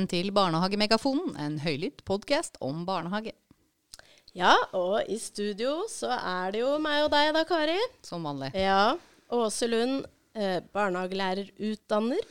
[0.00, 3.34] Velkommen til Barnehagemegafonen, en høylytt podkast om barnehage.
[4.32, 7.74] Ja, og i studio så er det jo meg og deg da, Kari.
[8.06, 8.48] Som vanlig.
[8.56, 8.94] Ja,
[9.28, 12.22] Åse Lund, eh, barnehagelærerutdanner.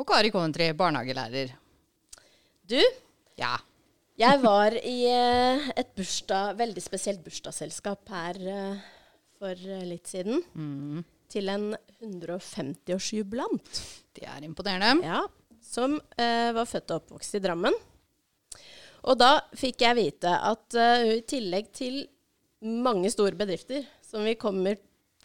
[0.00, 1.52] Og Kari Coventry, barnehagelærer.
[2.64, 2.80] Du,
[3.36, 3.58] Ja.
[4.16, 8.80] jeg var i eh, et bursdag, veldig spesielt bursdagsselskap her eh,
[9.38, 10.40] for eh, litt siden.
[11.28, 13.84] Til en 150-årsjubilant.
[14.16, 15.04] Det er imponerende.
[15.04, 15.20] Ja,
[15.70, 17.76] som eh, var født og oppvokst i Drammen.
[19.06, 22.02] Og da fikk jeg vite at eh, hun i tillegg til
[22.60, 24.76] mange store bedrifter, som vi kommer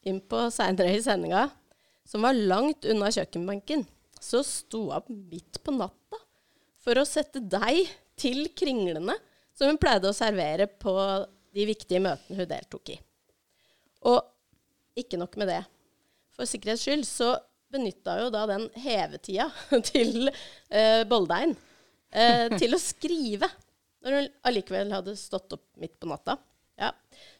[0.05, 1.47] inn på seinere i sendinga,
[2.05, 3.83] som var langt unna kjøkkenbenken,
[4.21, 6.21] så sto hun opp midt på natta
[6.85, 9.17] for å sette deg til kringlene
[9.55, 10.93] som hun pleide å servere på
[11.55, 12.99] de viktige møtene hun deltok i.
[14.05, 14.21] Og
[14.99, 15.61] ikke nok med det.
[16.35, 17.33] For sikkerhets skyld så
[17.75, 19.49] benytta jo da den hevetida
[19.91, 21.55] til eh, Boldein
[22.09, 23.49] eh, til å skrive.
[24.05, 26.37] Når hun allikevel hadde stått opp midt på natta.
[26.79, 26.91] Ja.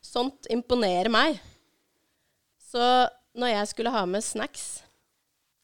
[0.04, 1.38] Sånt imponerer meg.
[2.62, 2.82] Så
[3.36, 4.66] når jeg skulle ha med snacks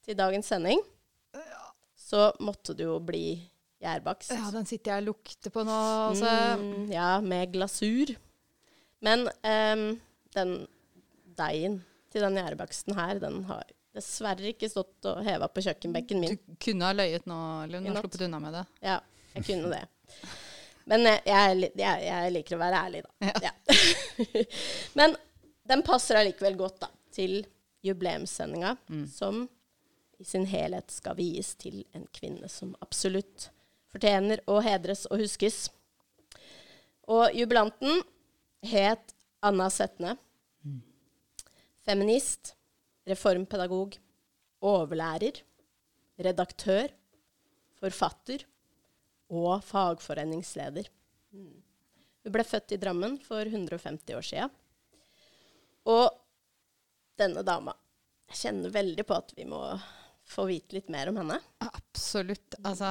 [0.06, 0.82] til dagens sending,
[2.12, 3.40] så måtte det jo bli
[3.82, 4.34] gjærbakst.
[4.36, 5.78] Ja, den sitter jeg og lukter på nå.
[6.12, 6.32] Altså.
[6.60, 8.12] Mm, ja, med glasur.
[9.02, 9.96] Men ehm,
[10.36, 10.52] den
[11.40, 11.80] deigen
[12.12, 13.64] til den gjærbaksten her, den har
[13.96, 16.38] dessverre ikke stått og heva på kjøkkenbenken min.
[16.38, 17.40] Du kunne ha løyet nå,
[17.72, 18.66] Lund, og sluppet unna med det.
[18.86, 19.00] Ja,
[19.36, 19.84] jeg kunne det.
[20.92, 23.34] Men jeg, jeg, jeg, jeg liker å være ærlig, da.
[23.48, 23.54] Ja.
[25.00, 25.16] Men
[25.72, 27.42] den passer allikevel godt da, til
[27.86, 28.76] jubileumssendinga,
[29.12, 29.46] som
[30.22, 33.50] i sin helhet skal vies til en kvinne som absolutt
[33.92, 35.66] fortjener å hedres og huskes.
[37.10, 38.04] Og jubilanten
[38.70, 40.16] het Anna Setne.
[41.82, 42.54] Feminist,
[43.12, 43.98] reformpedagog,
[44.62, 45.42] overlærer,
[46.22, 46.92] redaktør,
[47.82, 48.46] forfatter
[49.32, 50.90] og fagforeningsleder.
[51.32, 51.62] Mm.
[52.22, 54.50] Hun ble født i Drammen for 150 år sia.
[55.90, 56.12] Og
[57.18, 57.74] denne dama
[58.32, 59.60] Jeg kjenner veldig på at vi må
[60.32, 61.36] få vite litt mer om henne.
[61.66, 62.56] Absolutt.
[62.64, 62.88] Altså,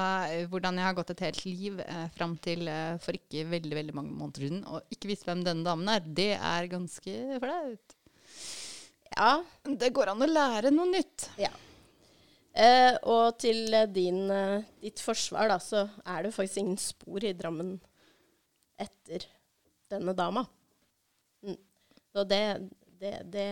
[0.50, 3.94] hvordan jeg har gått et helt liv eh, fram til eh, for ikke veldig veldig
[3.96, 7.96] mange måneder siden og ikke visste hvem denne damen er, det er ganske flaut.
[9.16, 11.30] Ja, Det går an å lære noe nytt.
[11.38, 11.50] ja.
[12.52, 17.32] Eh, og til din, eh, ditt forsvar, da, så er det faktisk ingen spor i
[17.32, 17.76] Drammen
[18.76, 19.22] etter
[19.88, 20.42] denne dama.
[21.46, 21.56] Mm.
[22.12, 23.46] Så det, det, det,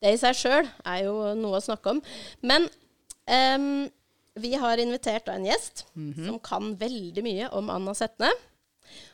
[0.00, 2.00] det i seg sjøl er jo noe å snakke om.
[2.40, 2.64] Men
[3.28, 3.90] eh,
[4.40, 8.32] vi har invitert en gjest som kan veldig mye om Anna Setne.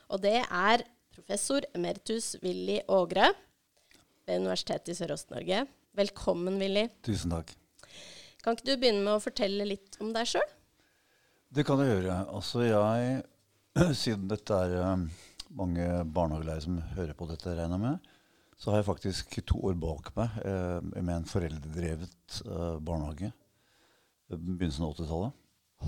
[0.09, 3.33] Og det er professor emeritus Willy Ågre
[4.27, 5.65] ved Universitetet i Sørøst-Norge.
[5.99, 6.89] Velkommen, Willy.
[7.07, 7.53] Tusen takk.
[8.45, 10.51] Kan ikke du begynne med å fortelle litt om deg sjøl?
[11.55, 12.17] Det kan jeg gjøre.
[12.35, 13.23] Altså jeg,
[14.03, 15.07] Siden dette er eh,
[15.55, 15.87] mange
[16.17, 18.11] barnehagelærere som hører på dette, regner jeg med,
[18.59, 23.33] så har jeg faktisk to år bak meg eh, med en foreldredrevet eh, barnehage.
[24.35, 25.41] Begynnelsen av 80-tallet.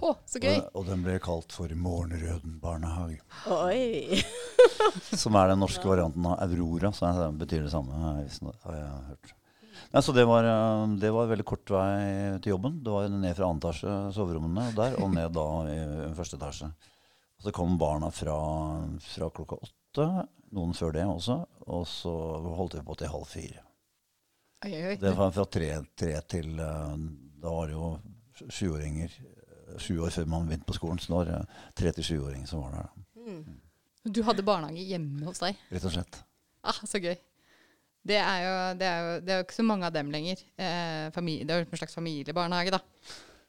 [0.03, 0.59] Å, så gøy.
[0.59, 3.21] Og, og den ble kalt for Morgenrøden barnehage.
[3.53, 4.21] Oi!
[5.23, 6.93] Som er den norske varianten av Aurora.
[6.95, 9.35] Så det betyr det samme, har jeg har jeg hørt.
[9.93, 12.81] Nei, så det var, eh, det var veldig kort vei til jobben.
[12.85, 15.79] Det var ned fra andre etasje, soverommene der, og ned da i
[16.17, 16.71] første etasje.
[17.37, 18.37] Og så kom barna fra,
[19.05, 20.09] fra klokka åtte,
[20.57, 22.13] noen før det også, og så
[22.59, 23.63] holdt vi på til halv fire.
[24.65, 24.99] Oi, oi, oi.
[25.01, 26.95] Det var fra tre, tre til eh,
[27.43, 27.91] Da var det jo
[28.49, 29.13] sjuåringer.
[29.83, 32.63] Sju år før man begynte på skolen, så det var det tre til sjuåringer som
[32.65, 33.47] var der.
[34.07, 35.59] Du hadde barnehage hjemme hos deg?
[35.75, 36.21] Rett og slett.
[36.67, 37.17] Ah, så gøy.
[38.07, 40.43] Det er jo, det er jo, det er jo ikke så mange av dem lenger.
[40.63, 42.81] Eh, familie, det er jo en slags familiebarnehage, da.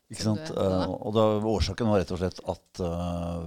[0.10, 0.50] Ikke sant?
[0.50, 0.58] du-.
[0.64, 3.46] Eh, og da, årsaken var rett og slett at uh,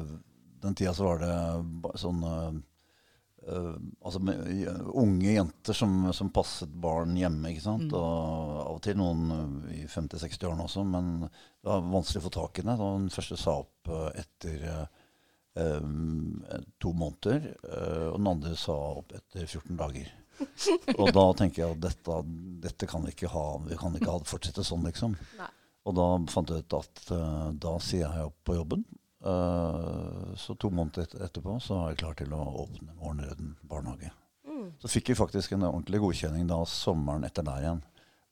[0.62, 2.50] den tida så var det sånn eh,
[3.48, 4.44] eh, altså med,
[4.98, 7.50] unge jenter som, som passet barn hjemme.
[7.50, 7.92] ikke sant?
[7.96, 8.06] Og
[8.60, 12.60] av og til noen eh, i 50-60-årene også, men det var vanskelig å få tak
[12.60, 12.78] i det.
[12.80, 14.66] Da den første sa opp eh, etter
[16.80, 17.48] to måneder,
[18.14, 20.06] og den andre sa opp etter 14 dager.
[21.00, 22.18] Og da tenker jeg at dette,
[22.62, 23.42] dette kan vi ikke ha.
[23.66, 25.18] Vi kan ikke ha, fortsette sånn, liksom.
[25.40, 25.50] Nei.
[25.90, 27.02] Og da fant jeg ut at
[27.60, 28.86] da sier jeg opp på jobben.
[29.20, 34.12] Eh, så to måneder et etterpå så var jeg klar til å åpne Morgenrøden barnehage.
[34.80, 37.82] Så fikk vi faktisk en ordentlig godkjenning da sommeren etter der igjen.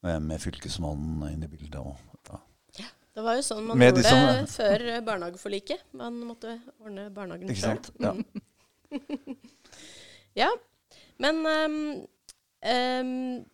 [0.05, 1.81] Med, med fylkesmannen inn i bildet.
[1.81, 1.96] Og,
[2.79, 2.87] ja.
[3.17, 5.81] Det var jo sånn man Med gjorde som- det før eh, barnehageforliket.
[5.99, 7.81] Man måtte ordne barnehagen sjøl.
[8.05, 8.14] Ja.
[10.38, 10.49] Ja,
[11.19, 12.06] men um,
[12.62, 13.44] um,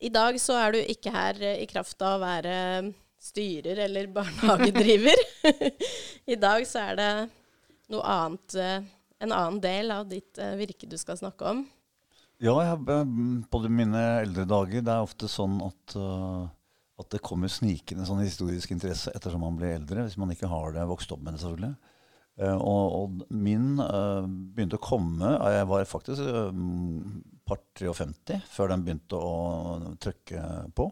[0.00, 2.54] i dag så er du ikke her i kraft av å være
[3.20, 5.20] styrer eller barnehagedriver.
[6.32, 7.10] I dag så er det
[7.92, 8.78] noe annet, eh,
[9.20, 11.62] en annen del av ditt eh, virke du skal snakke om.
[12.40, 12.80] Ja, jeg,
[13.52, 15.92] på mine eldre dager Det er ofte sånn at,
[16.96, 20.72] at det kommer snikende sånn historisk interesse ettersom man blir eldre, hvis man ikke har
[20.72, 21.74] det vokst opp med det, selvfølgelig.
[22.40, 26.22] Og, og, min begynte å komme Jeg var faktisk
[27.50, 30.44] par 53 før den begynte å trykke
[30.76, 30.86] på.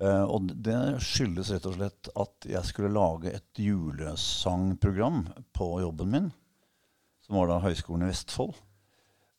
[0.00, 6.30] Og det skyldes rett og slett at jeg skulle lage et julesangprogram på jobben min,
[7.26, 8.54] som var da Høgskolen i Vestfold.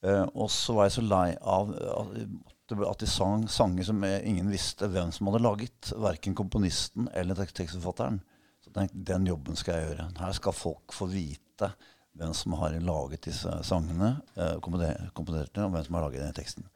[0.01, 1.71] Uh, og så var jeg så lei av
[2.71, 5.91] at de sang sanger som ingen visste hvem som hadde laget.
[6.01, 8.21] Verken komponisten eller tekstforfatteren.
[8.61, 10.07] Så jeg tenkte den jobben skal jeg gjøre.
[10.21, 11.71] Her skal folk få vite
[12.17, 16.69] hvem som har laget disse sangene, uh, komponerte, og hvem som har laget den teksten.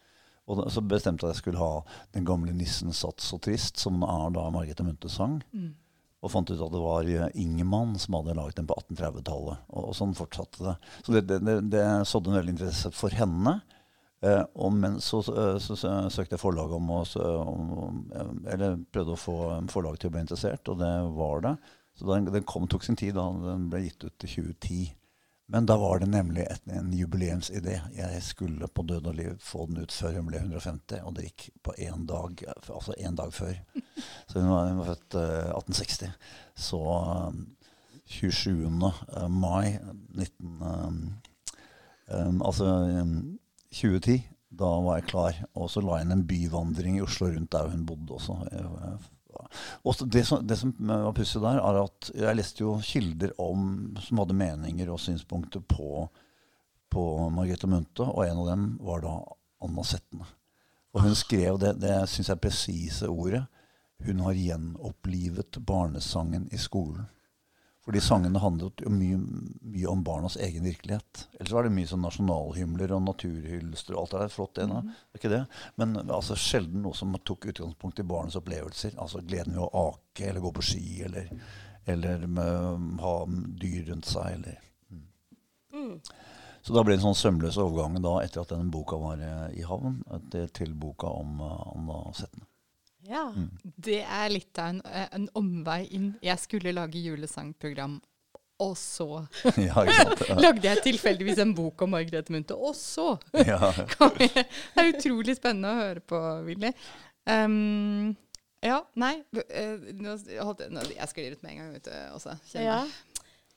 [0.45, 1.81] Og så bestemte jeg at jeg skulle ha
[2.13, 5.42] 'Den gamle nissen satt så trist', som er da Margrethe Munthes sang.
[5.53, 5.74] Mm
[6.25, 9.62] og fant ut at det var eh, Ingemann som hadde laget den på 1830-tallet.
[9.69, 10.75] Og, og, sånn fortsatte det.
[11.06, 13.59] Så det, det, det, det sådde en veldig interesse for henne.
[14.25, 17.01] Eh, og men så, så, så, så, søkte jeg forlaget om å
[18.50, 19.38] Eller prøvde å få
[19.69, 21.56] forlaget til å bli interessert, og det var det.
[21.95, 23.13] Så den, den kom, tok sin tid.
[23.15, 24.86] da, Den ble gitt ut i 2010.
[25.47, 27.77] Men da var det nemlig et, en jubileumsidé.
[27.94, 31.27] Jeg skulle på død og liv få den ut før hun ble 150, og det
[31.27, 33.59] gikk på én dag, altså én dag før.
[34.25, 36.15] Så hun var, hun var født uh, 1860.
[36.57, 37.44] Så um,
[38.06, 38.65] 27.
[38.65, 39.77] Uh, mai
[40.18, 40.56] 19...
[40.62, 40.97] Um,
[42.09, 42.71] um, altså
[43.69, 44.24] 2010.
[44.56, 45.44] Da var jeg klar.
[45.53, 48.39] Og så la jeg inn en byvandring i Oslo rundt der hun bodde også.
[48.50, 48.98] Jeg,
[49.84, 53.96] og det som, det som var pussig der, er at jeg leste jo kilder om,
[54.02, 56.06] som hadde meninger og synspunkter på,
[56.92, 59.16] på Margrethe Munthe, og en av dem var da
[59.66, 60.28] Anna Settene.
[60.96, 63.44] Og hun skrev det, det syns jeg er presise ordet.
[64.06, 67.08] Hun har gjenopplivet barnesangen i skolen.
[67.86, 69.20] Fordi sangene handlet jo mye,
[69.62, 71.28] mye, om barnas egen virkelighet.
[71.38, 74.32] Ellers var det mye sånn nasjonalhymler og naturhylster og alt det der.
[74.34, 74.88] Flott, det, mm.
[74.90, 75.42] det er ikke det.
[75.82, 78.98] Men altså, sjelden noe som tok utgangspunkt i barnets opplevelser.
[78.98, 81.30] Altså gleden ved å ake eller gå på ski eller,
[81.94, 83.14] eller med, ha
[83.62, 84.40] dyr rundt seg.
[84.40, 84.58] Eller,
[84.90, 85.06] mm.
[85.78, 85.94] Mm.
[86.66, 89.60] Så da ble det en sånn sømløs overgang da, etter at denne boka var eh,
[89.62, 90.02] i havn,
[90.34, 92.50] til, til boka om uh, Anna Settene.
[93.06, 93.28] Ja.
[93.36, 93.50] Mm.
[93.62, 96.12] Det er litt av en, eh, en, omvei inn.
[96.24, 97.98] Jeg skulle lage julesangprogram,
[98.63, 99.07] og så
[99.68, 99.86] ja,
[100.40, 103.13] lagde jeg tilfeldigvis en bok om Margrethe Munthe, og så
[103.52, 103.72] ja.
[104.18, 104.30] Det
[104.81, 106.72] er utrolig spennende å høre på, Willy.
[107.25, 108.16] Um,
[108.62, 112.36] ja, nei uh, nå, nå, Jeg sklir ut med en gang, vet du, også.
[112.62, 112.84] Ja.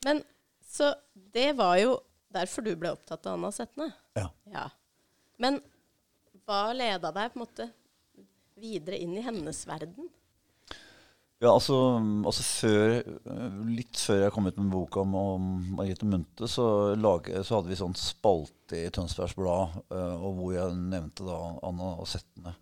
[0.05, 0.23] Men
[0.69, 0.93] så
[1.35, 1.99] det var jo
[2.33, 3.91] derfor du ble opptatt av Anna Setne.
[4.19, 4.29] Ja.
[4.53, 4.67] ja.
[5.41, 5.61] Men
[6.49, 7.69] hva leda deg på en måte
[8.60, 10.08] videre inn i hennes verden?
[11.38, 11.76] Ja, altså,
[12.26, 12.96] altså før,
[13.70, 15.44] Litt før jeg kom ut med boka om, om
[15.78, 16.64] Margrethe Munthe, så,
[16.96, 21.38] så, hadde vi sånn spalte i Tønsbergs Blad, uh, hvor jeg nevnte da
[21.69, 22.56] Anna og Settene.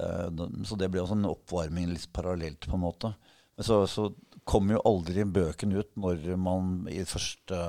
[0.00, 0.30] Uh,
[0.64, 3.12] så det ble også en oppvarming litt parallelt, på en måte.
[3.58, 4.08] Men så, så
[4.48, 7.60] kom jo aldri bøken ut når man i første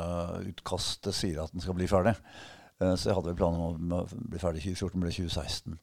[0.53, 2.15] utkastet sier at den skal bli ferdig.
[2.79, 5.82] Uh, så jeg hadde vel planer om å bli ferdig i 2014, ble 2016.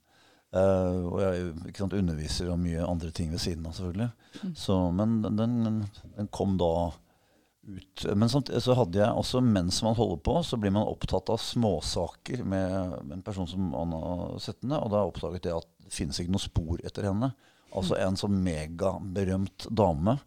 [0.52, 4.10] Uh, og jeg sant, underviser om mye andre ting ved siden av, selvfølgelig.
[4.42, 4.50] Mm.
[4.58, 6.90] Så, men den, den, kom da
[7.62, 8.04] ut.
[8.12, 11.40] Men så, så hadde jeg også, mens man holder på, så blir man opptatt av
[11.40, 14.02] småsaker med, med en person som Anna
[14.42, 17.32] Settene, og da oppdaget jeg at det finnes ikke noe spor etter henne.
[17.72, 20.18] Altså en sånn megaberømt dame.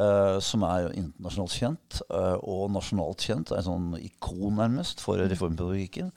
[0.00, 3.50] Uh, som er internasjonalt kjent uh, og nasjonalt kjent.
[3.52, 5.26] En sånn ikon, nærmest, for mm.
[5.34, 6.12] reformpedagogikken.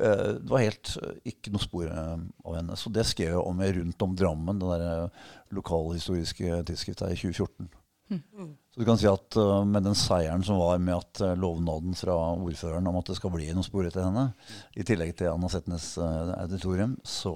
[0.00, 2.16] Eh, det var helt eh, ikke noe spor eh,
[2.46, 2.76] av henne.
[2.78, 7.68] Så det skrev jeg om rundt om Drammen, det der lokalhistoriske tidsskriftet i 2014.
[8.10, 8.54] Mm.
[8.72, 9.36] Så du kan si at
[9.70, 13.46] med den seieren som var med at lovnaden fra ordføreren om at det skal bli
[13.54, 14.32] noe spor etter henne,
[14.74, 17.34] i tillegg til Anna Setnes auditorium, så,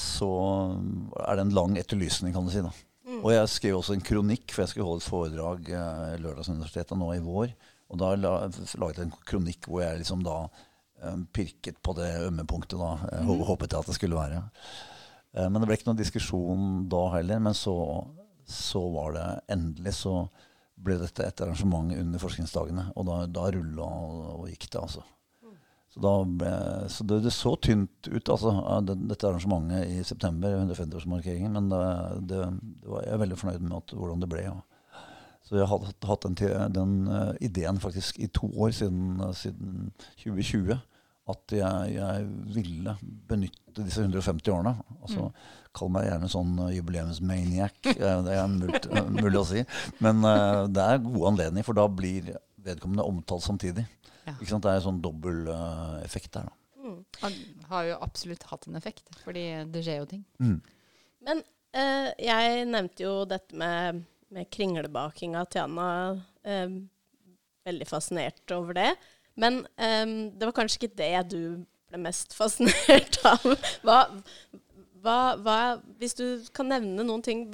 [0.00, 0.30] så
[1.26, 2.64] er det en lang etterlysning, kan du si.
[2.64, 2.72] da.
[3.04, 3.20] Mm.
[3.20, 7.10] Og jeg skrev også en kronikk, for jeg skulle holde et foredrag uh, Lørdagsuniversitetet nå
[7.12, 7.52] i vår
[7.92, 10.38] og da laget jeg en kronikk hvor jeg liksom da
[11.04, 12.78] um, pirket på det ømme punktet.
[12.80, 13.30] da, mm.
[13.44, 14.42] Håpet jeg at det skulle være.
[15.36, 17.42] Uh, men det ble ikke noen diskusjon da heller.
[17.44, 17.76] Men så,
[18.48, 20.16] så var det endelig så
[20.84, 22.88] ble dette et arrangement under forskningsdagene.
[22.98, 23.90] Og da, da rulla
[24.34, 25.04] og gikk det, altså.
[25.94, 26.50] Så, ble,
[26.90, 28.50] så det, det, så tynt ut, altså,
[28.82, 31.54] dette arrangementet i september, 150-årsmarkeringen.
[31.54, 31.82] Men det,
[32.32, 32.40] det,
[32.80, 34.42] det, var, jeg er veldig fornøyd med at, hvordan det ble.
[34.48, 34.56] Ja.
[35.44, 36.36] Så jeg har hatt den,
[36.72, 39.90] den uh, ideen faktisk i to år, siden, uh, siden
[40.22, 40.78] 2020,
[41.28, 42.24] at jeg, jeg,
[42.54, 42.94] ville
[43.28, 44.74] benytte disse 150 årene.
[45.02, 45.60] Altså, mm.
[45.74, 48.80] Kall meg gjerne sånn uh, jubileumsmaniac, det er mulig,
[49.18, 49.64] mulig, å si.
[50.04, 52.32] Men uh, det er gode anledninger, for da blir
[52.64, 53.84] vedkommende omtalt samtidig.
[54.24, 54.38] Ja.
[54.40, 56.48] Det er en sånn dobbel uh, effekt der.
[56.48, 56.60] da.
[56.84, 57.00] Mm.
[57.22, 57.36] Han
[57.70, 60.24] har jo absolutt hatt en effekt, fordi det skjer jo ting.
[60.40, 60.56] Mm.
[61.24, 61.40] Men
[61.76, 65.88] uh, jeg nevnte jo dette med, med kringlebakinga til Anna.
[66.44, 66.80] Eh,
[67.64, 68.90] veldig fascinert over det.
[69.40, 71.40] Men eh, det var kanskje ikke det du
[71.90, 73.46] ble mest fascinert av.
[73.86, 74.00] Hva,
[75.04, 75.58] hva, hva,
[76.00, 76.26] hvis du
[76.56, 77.48] kan nevne noen ting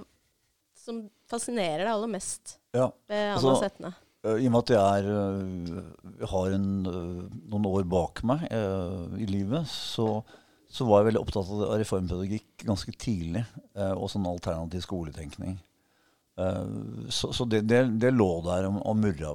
[0.81, 3.93] som fascinerer deg aller mest ja, ved Anna altså, Setne?
[4.25, 8.45] Uh, I og med at jeg er, uh, har en, uh, noen år bak meg
[8.51, 10.23] i livet, så,
[10.69, 13.45] så, var jeg veldig opptatt av reformpedagogikk ganske tidlig.
[13.95, 15.57] og sånn alternativ skoletenkning.
[17.13, 19.33] Så, så det, det, det, lå der og, og murra.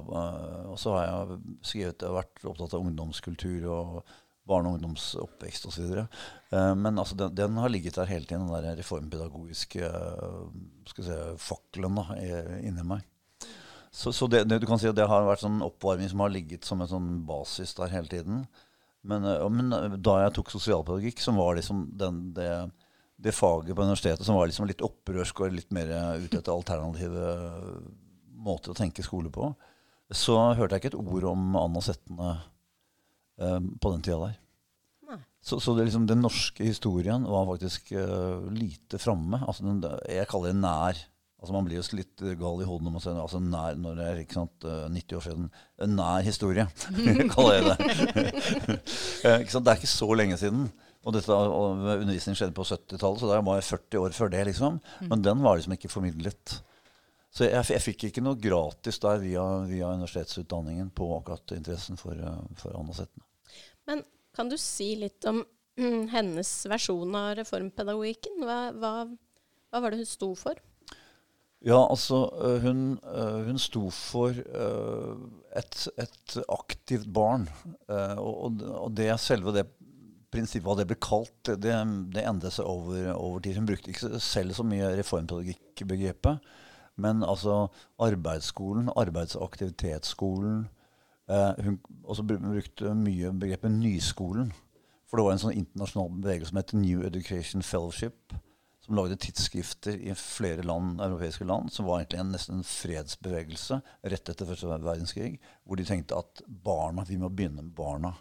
[0.72, 3.98] Og så har jeg skrevet, jeg har vært opptatt av ungdomskultur og
[4.46, 6.04] barne- og ungdomsoppvekst osv.
[6.52, 9.90] Uh, men altså, den, den, har ligget der hele tiden, den der reformpedagogiske
[10.94, 12.06] si, fakkelen da,
[12.62, 13.02] inni meg.
[13.90, 16.32] Så, så det, det, du kan si at det har vært sånn oppvarming som har
[16.32, 18.44] ligget som en sånn basis der hele tiden.
[19.06, 22.50] Men, men da jeg tok sosialpedagogikk, som var liksom den, det,
[23.16, 25.88] det, faget på universitetet som var liksom litt opprørsk og litt mer
[26.20, 27.30] ute etter alternative
[28.46, 29.50] måter å tenke skole på,
[30.14, 32.34] så hørte jeg ikke et ord om Anna Settene
[33.40, 34.36] eh, på den tida der.
[35.46, 39.38] Så, så liksom, den norske historien var faktisk uh, lite framme.
[39.46, 39.76] Altså,
[40.10, 40.98] jeg kaller det nær.
[41.38, 44.08] Altså, man blir jo litt gal i hodet når man ser altså, nær når det
[44.08, 45.46] er sant, 90 år siden.
[45.92, 46.66] Nær historie,
[47.36, 47.76] kaller jeg det.
[49.22, 50.66] det er ikke så lenge siden.
[51.06, 54.42] Og dette og undervisning skjedde på 70-tallet, så det var 40 år før det.
[54.48, 54.80] liksom.
[54.98, 55.10] Mm.
[55.12, 56.56] Men den var liksom ikke formidlet.
[57.36, 62.16] Så jeg, jeg, fikk ikke noe gratis der via, via universitetsutdanningen på akkurat interessen for,
[62.16, 63.06] eh, for Anna
[63.86, 64.02] Men
[64.36, 65.42] kan du si litt om
[65.76, 68.40] mm, hennes versjon av reformpedagogikken?
[68.40, 70.62] Hva, hva, hva, var det hun sto for?
[71.66, 77.50] Ja, altså eh, hun, eh, hun sto for et, et aktivt barn.
[78.16, 79.68] Og, og, det selve det
[80.36, 81.74] prinsippet hva det ble kalt, det,
[82.14, 83.56] det endret seg over, over, tid.
[83.58, 86.46] Hun brukte ikke selv så mye reformpedagogikk-begrepet.
[87.00, 87.66] Men altså
[88.00, 90.62] arbeidsskolen, arbeidsaktivitetsskolen
[91.28, 94.54] eh, Hun også brukte mye begrepet nyskolen.
[95.06, 98.34] For det var en sånn internasjonal bevegelse som het New Education Fellowship,
[98.82, 103.80] som lagde tidsskrifter i flere land, europeiske land, som var egentlig en, nesten en fredsbevegelse
[104.12, 108.14] rett etter første verdenskrig, hvor de tenkte at barna, vi må begynne med barna.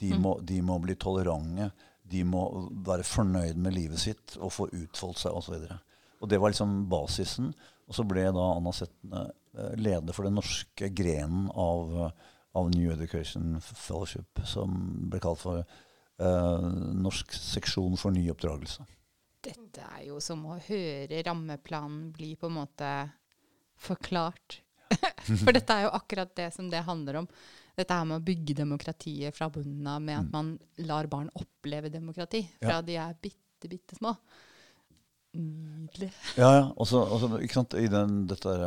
[0.00, 0.22] De mm.
[0.22, 1.70] må, de må bli tolerante.
[2.10, 2.44] De må
[2.86, 5.58] være fornøyd med livet sitt og få utfoldt seg osv.
[5.60, 7.52] Og, og det var liksom basisen.
[7.90, 11.92] Og så ble da Anna Setne eh, leder for den norske grenen av,
[12.54, 14.76] av, New Education Fellowship, som
[15.10, 16.66] ble kalt for eh,
[17.02, 18.86] Norsk seksjon for ny oppdragelse.
[19.40, 22.90] Dette er jo som å høre rammeplanen bli på en måte
[23.80, 24.60] forklart.
[25.44, 27.30] for dette er jo akkurat det som det handler om.
[27.78, 30.32] Dette her med å bygge demokratiet fra bunnen av med at mm.
[30.34, 32.86] man lar barn oppleve demokrati fra ja.
[32.86, 34.14] de er bitte, bitte små.
[35.36, 36.10] Nydelig.
[36.36, 36.64] Ja, ja.
[36.74, 37.04] Og så,
[37.38, 38.64] ikke sant, i den, dette der,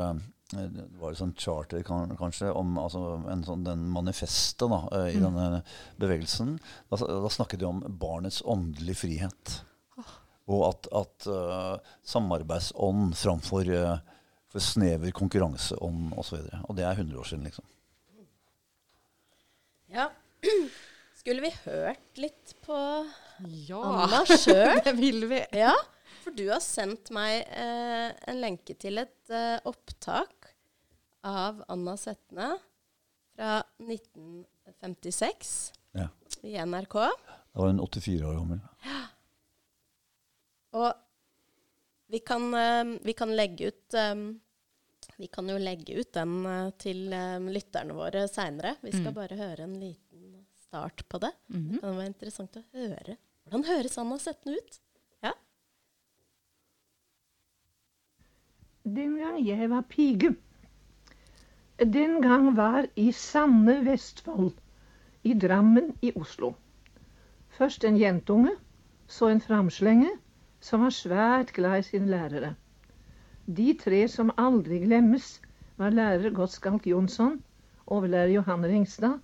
[0.53, 5.09] eh, det var et sånt charter kanskje, om altså, en sånn, den manifestet da, eh,
[5.15, 5.27] i mm.
[5.27, 5.61] denne
[5.99, 6.55] bevegelsen.
[6.91, 9.57] Da, da, snakket de om barnets åndelige frihet.
[9.99, 10.15] Oh.
[10.55, 13.97] Og at, at uh, samarbeidsånd framfor uh,
[14.53, 16.37] for snever konkurranseånd osv.
[16.37, 17.65] Og, så og det er 100 år siden, liksom.
[19.93, 20.09] Ja.
[21.15, 22.77] Skulle vi hørt litt på
[23.67, 23.81] ja.
[23.83, 24.79] Anna sjøl?
[24.83, 25.39] det vil vi.
[25.55, 25.75] Ja.
[26.23, 30.53] For du har sendt meg eh, en lenke til et eh, opptak
[31.27, 32.53] av Anna Setne
[33.35, 35.53] fra 1956
[35.99, 36.07] ja.
[36.47, 36.97] i NRK.
[36.97, 38.61] Da var hun 84 år gammel.
[38.87, 39.01] Ja.
[40.79, 40.89] Og
[42.13, 44.25] vi kan, eh, vi kan, legge ut um,
[45.17, 48.75] Vi kan jo legge ut den uh, til um, lytterne våre seinere.
[48.81, 49.17] Vi skal mm.
[49.17, 51.31] bare høre en liten start på det.
[51.47, 51.73] Mm -hmm.
[51.73, 53.17] Det kan være interessant å høre.
[53.43, 54.79] Hvordan høres Anna Setne ut?
[55.23, 55.33] Ja.
[58.83, 60.35] den gang jeg var pige.
[61.79, 64.51] Den gang var i Sanne Vestfold,
[65.23, 66.53] i Drammen i Oslo.
[67.49, 68.51] Først en jentunge,
[69.07, 70.09] så en framslenge,
[70.59, 72.55] som var svært glad i sine lærere.
[73.45, 75.41] De tre som aldri glemmes,
[75.77, 77.41] var lærer Godskalk Jonsson,
[77.87, 79.19] overlærer Johanne Ringstad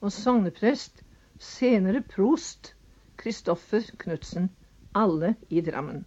[0.00, 1.04] og sogneprest,
[1.38, 2.74] senere prost,
[3.16, 4.50] Kristoffer Knutsen,
[4.94, 6.04] alle i Drammen.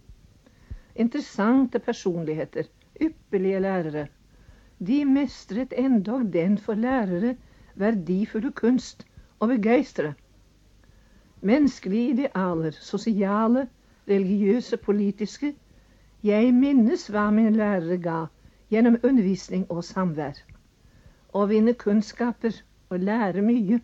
[0.94, 2.68] Interessante personligheter
[3.00, 4.06] ypperlige lærere.
[4.78, 7.36] De mestret endog den for lærere
[7.74, 9.06] verdifulle kunst
[9.40, 10.12] å begeistre.
[11.40, 13.68] Menneskelige idealer, sosiale,
[14.08, 15.54] religiøse, politiske.
[16.24, 18.18] Jeg minnes hva min lærere ga
[18.72, 20.38] gjennom undervisning og samvær.
[21.36, 22.56] Å vinne kunnskaper
[22.88, 23.80] og lære mye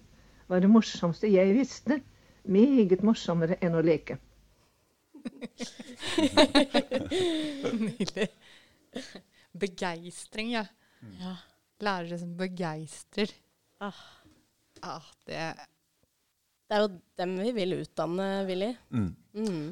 [0.49, 2.01] var det morsomste jeg visste.
[2.49, 4.17] Meget morsommere enn å leke.
[7.85, 8.31] Nydelig.
[9.61, 10.65] Begeistring, ja.
[11.21, 11.35] ja.
[11.85, 13.35] Lærere som begeistrer.
[13.85, 14.01] Ah.
[14.81, 15.53] ah det
[16.71, 18.69] det er jo dem vi vil utdanne, Willy.
[18.95, 19.09] Mm.
[19.35, 19.65] Mm.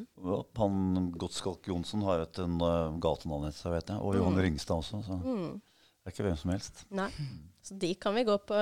[0.59, 4.03] Han Godtskalk Johnsen har et en, uh, gatenavn etter seg, vet jeg.
[4.03, 4.41] Og Johan mm.
[4.49, 4.99] Ringstad også.
[5.07, 5.53] Så mm.
[5.63, 6.83] det er ikke hvem som helst.
[6.99, 7.07] Nei.
[7.63, 8.59] Så de kan vi gå på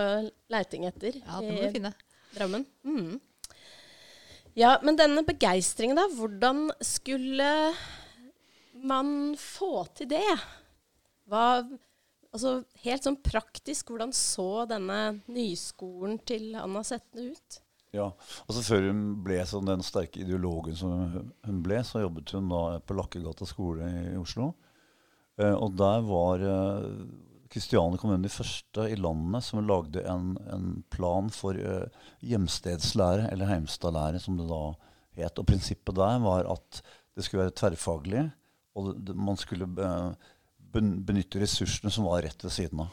[0.53, 1.95] leiting etter ja, det må vi finne.
[2.37, 2.69] Drammen.
[2.85, 3.17] Mm.
[4.57, 6.05] Ja, men denne begeistringen, da.
[6.13, 7.51] Hvordan skulle
[8.85, 10.29] man få til det?
[11.31, 11.49] Hva
[12.37, 17.57] Altså helt sånn praktisk, hvordan så denne nyskolen til Anna Setne ut?
[17.97, 18.11] Ja,
[18.45, 22.63] altså Før hun ble sånn den sterke ideologen som hun ble, så jobbet hun da
[22.85, 24.51] på Lakkegata skole i Oslo.
[25.41, 31.31] Eh, og der var eh, kommune de første i landet som lagde en, en plan
[31.33, 31.89] for eh,
[32.21, 34.63] hjemstedslære, eller heimstadlære som det da
[35.23, 35.39] het.
[35.39, 36.83] Og prinsippet der var at
[37.17, 38.27] det skulle være tverrfaglig,
[38.77, 40.31] og det, man skulle eh,
[40.77, 42.93] benytte ressursene som var rett ved siden av.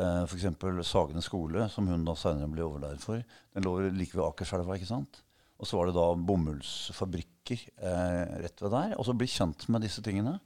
[0.00, 0.46] Eh, F.eks.
[0.88, 3.20] Sagene skole, som hun da senere ble overlærer for.
[3.54, 4.78] Den lå like ved Akerselva.
[4.78, 5.22] ikke sant?
[5.60, 8.96] Og så var det da bomullsfabrikker eh, rett ved der.
[8.96, 10.38] Og så bli kjent med disse tingene.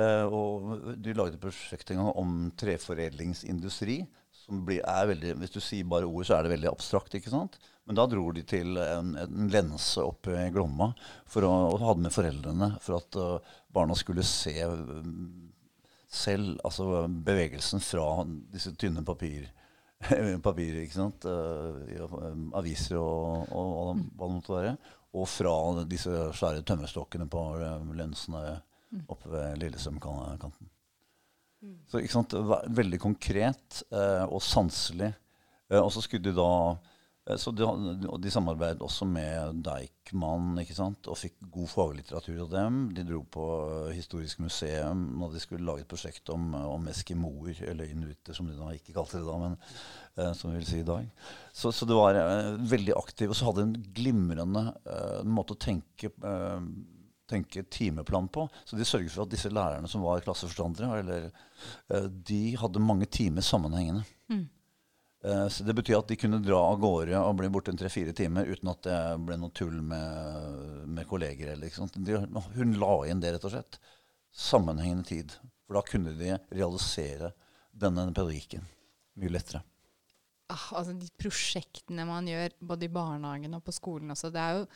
[0.00, 4.04] Eh, og de lagde prosjekt en gang om treforedlingsindustri.
[4.44, 7.14] som blir, er veldig, Hvis du sier bare ord, så er det veldig abstrakt.
[7.14, 7.58] ikke sant?
[7.84, 10.94] Men da dro de til en, en lense oppe i Glomma
[11.28, 14.56] for å, og hadde med foreldrene for at uh, barna skulle se
[16.14, 18.08] selv, altså bevegelsen fra
[18.52, 19.48] disse tynne papir,
[20.48, 21.26] papir ikke sant?
[21.26, 24.76] Uh, aviser og, og, og, hva det måtte være,
[25.14, 25.56] og fra
[25.90, 27.42] disse svære tømmerstokkene på
[27.94, 28.44] lensene
[29.10, 30.70] oppe ved Lillestrømkanten.
[31.64, 31.76] Mm.
[31.90, 32.34] Så ikke sant?
[32.78, 35.12] Veldig konkret uh, og sanselig.
[35.74, 36.50] og så skulle de da
[37.30, 37.66] Eh, de,
[38.20, 41.08] de samarbeidet også med Deichman ikke sant?
[41.08, 42.80] og fikk god faglitteratur av dem.
[42.96, 43.46] De dro på
[43.94, 48.58] Historisk museum når de skulle lage et prosjekt om, om eskimoer, eller inuitter, som de
[48.58, 49.56] da ikke kalte det da, men
[50.18, 51.08] eh, som vi vil si i dag.
[51.52, 53.32] Så, så det var eh, veldig aktiv.
[53.32, 56.60] Og så hadde de en glimrende eh, måte å tenke eh,
[57.30, 58.48] tenke timeplan på.
[58.68, 61.30] Så de sørget for at disse lærerne som var klasseforstandere, eller,
[61.88, 64.04] eh, de hadde mange timer sammenhengende.
[64.28, 64.44] Mm.
[65.24, 68.12] Eh, så Det betyr at de kunne dra av gårde og bli borte en tre-fire
[68.16, 71.54] timer uten at det ble noe tull med, med kolleger.
[71.54, 72.18] Eller, de,
[72.58, 73.80] hun la inn det, rett og slett.
[74.34, 75.36] Sammenhengende tid.
[75.64, 77.32] For da kunne de realisere
[77.72, 78.66] denne pedagogikken
[79.20, 79.62] mye lettere.
[80.52, 84.58] Ah, altså De prosjektene man gjør både i barnehagen og på skolen også, det er
[84.58, 84.66] jo,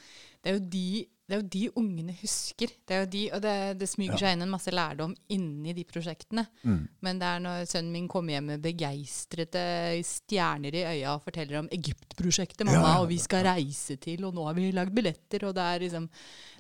[0.41, 0.89] det er jo de
[1.29, 2.71] det er jo de ungene husker.
[2.89, 4.21] Det er jo de, og det, det smyger ja.
[4.23, 6.47] seg inn en masse lærdom inni de prosjektene.
[6.63, 6.79] Mm.
[7.05, 9.65] Men det er når sønnen min kommer hjem med begeistrede
[10.09, 14.39] stjerner i øya og forteller om Egypt-prosjektet, mamma, ja, og vi skal reise til, og
[14.39, 16.09] nå har vi lagd billetter, og det er liksom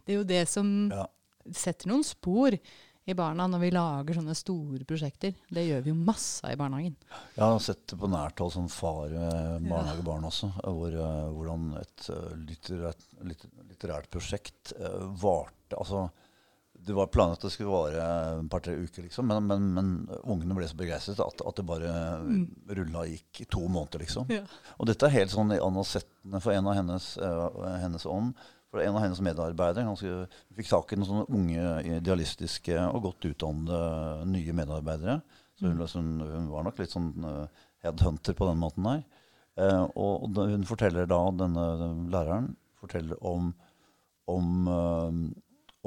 [0.04, 0.68] Det er jo det som
[1.48, 2.52] setter noen spor
[3.08, 5.32] i barna når vi lager sånne store prosjekter.
[5.48, 6.96] Det gjør vi jo masse av i barnehagen.
[7.34, 10.50] Jeg har sett det på nært hold som far med barnehagebarn også.
[10.60, 12.08] Hvor, uh, hvordan et
[12.50, 14.74] litterært, litterært, prosjekt
[15.22, 16.08] varte altså,
[16.72, 18.04] Det var planlagt at det skulle vare
[18.38, 19.88] et par-tre uker, liksom, men, men, men,
[20.22, 22.44] ungene ble så begeistret at, at, det bare mm.
[22.78, 24.28] rulla gikk i to måneder, liksom.
[24.32, 24.44] Ja.
[24.76, 27.10] Og dette er helt sånn i Anna Settene for en av hennes,
[27.82, 28.36] hennes ånd
[28.68, 30.14] for en av hennes medarbeidere ganske,
[30.58, 35.20] fikk tak i noen sånne unge, idealistiske og godt utdannede nye medarbeidere.
[35.58, 39.00] Så hun, liksom, hun var nok litt sånn uh, headhunter på den måten der.
[39.58, 41.64] Uh, og, og, hun forteller da, denne,
[42.12, 43.50] læreren forteller om,
[44.30, 45.24] om uh,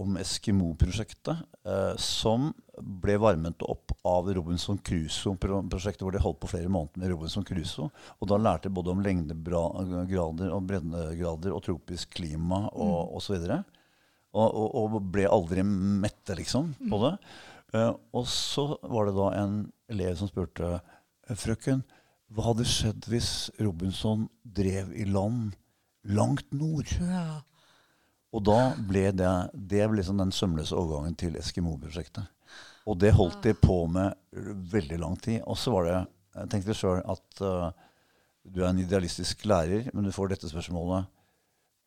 [0.01, 2.49] om Eskimo-prosjektet, eh, som
[2.81, 7.91] ble varmet opp av Robinson Crusoe-prosjektet, hvor de holdt på flere måneder med Robinson Crusoe.
[8.19, 13.15] Og da lærte de både om lengdegrader og breddegrader og tropisk klima og mm.
[13.19, 13.47] osv.
[14.31, 17.05] Og, og, og, ble aldri mette, liksom, på mm.
[17.05, 17.13] det.
[17.77, 19.57] Eh, og så var det da en
[19.91, 20.79] elev som spurte
[21.31, 21.85] frøken,
[22.31, 25.51] hva hadde skjedd hvis Robinson drev i land
[26.07, 26.87] langt nord?
[27.03, 27.41] Ja.
[28.31, 32.29] Og da ble det, det ble liksom den sømløse overgangen til Eskimo-prosjektet.
[32.89, 34.15] Og det holdt de på med
[34.71, 35.41] veldig lang tid.
[35.45, 35.97] Og så var det
[36.31, 37.73] Jeg tenkte sjøl at uh,
[38.47, 41.09] du er en idealistisk lærer, men du får dette spørsmålet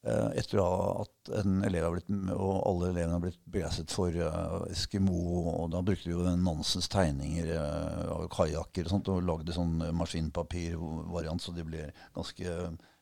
[0.05, 4.67] uh, etter at en elev har blitt, og alle elevene har blitt begeistret for uh,
[4.69, 5.17] Eskimo.
[5.55, 11.41] Og da brukte vi jo Nansens tegninger av kajakker og sånt, og lagde sånn maskinpapirvariant,
[11.41, 12.59] så de ble ganske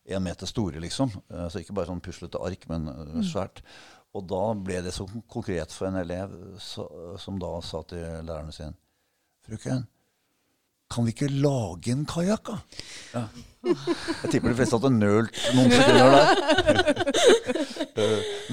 [0.08, 1.12] én meter store, liksom.
[1.30, 3.62] Uh, så ikke bare sånn puslete ark, men uh, svært.
[4.12, 6.84] Og da ble det så konkret for en elev så,
[7.20, 8.74] som da sa til lærerne sin
[9.42, 9.86] Frøken,
[10.92, 12.58] kan vi ikke lage en kajakk, da?
[13.14, 13.22] Ja.
[13.62, 16.26] Jeg tipper de fleste hadde nølt noen sekunder der.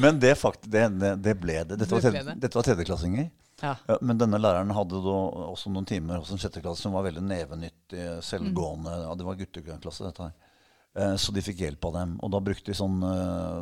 [0.01, 0.85] Men det, fakt, det,
[1.25, 1.79] det, ble det.
[1.81, 3.29] Dette var, tredjeklassinger.
[3.61, 3.73] Ja.
[3.99, 5.17] Men denne læreren hadde da
[5.49, 8.93] også noen timer hos en sjetteklasse som var veldig nevenyttig, selvgående.
[9.03, 10.48] Ja, det var gutteklasse, dette her.
[10.97, 12.15] Eh, så de fikk hjelp av dem.
[12.25, 13.59] Og da brukte de sånn eh,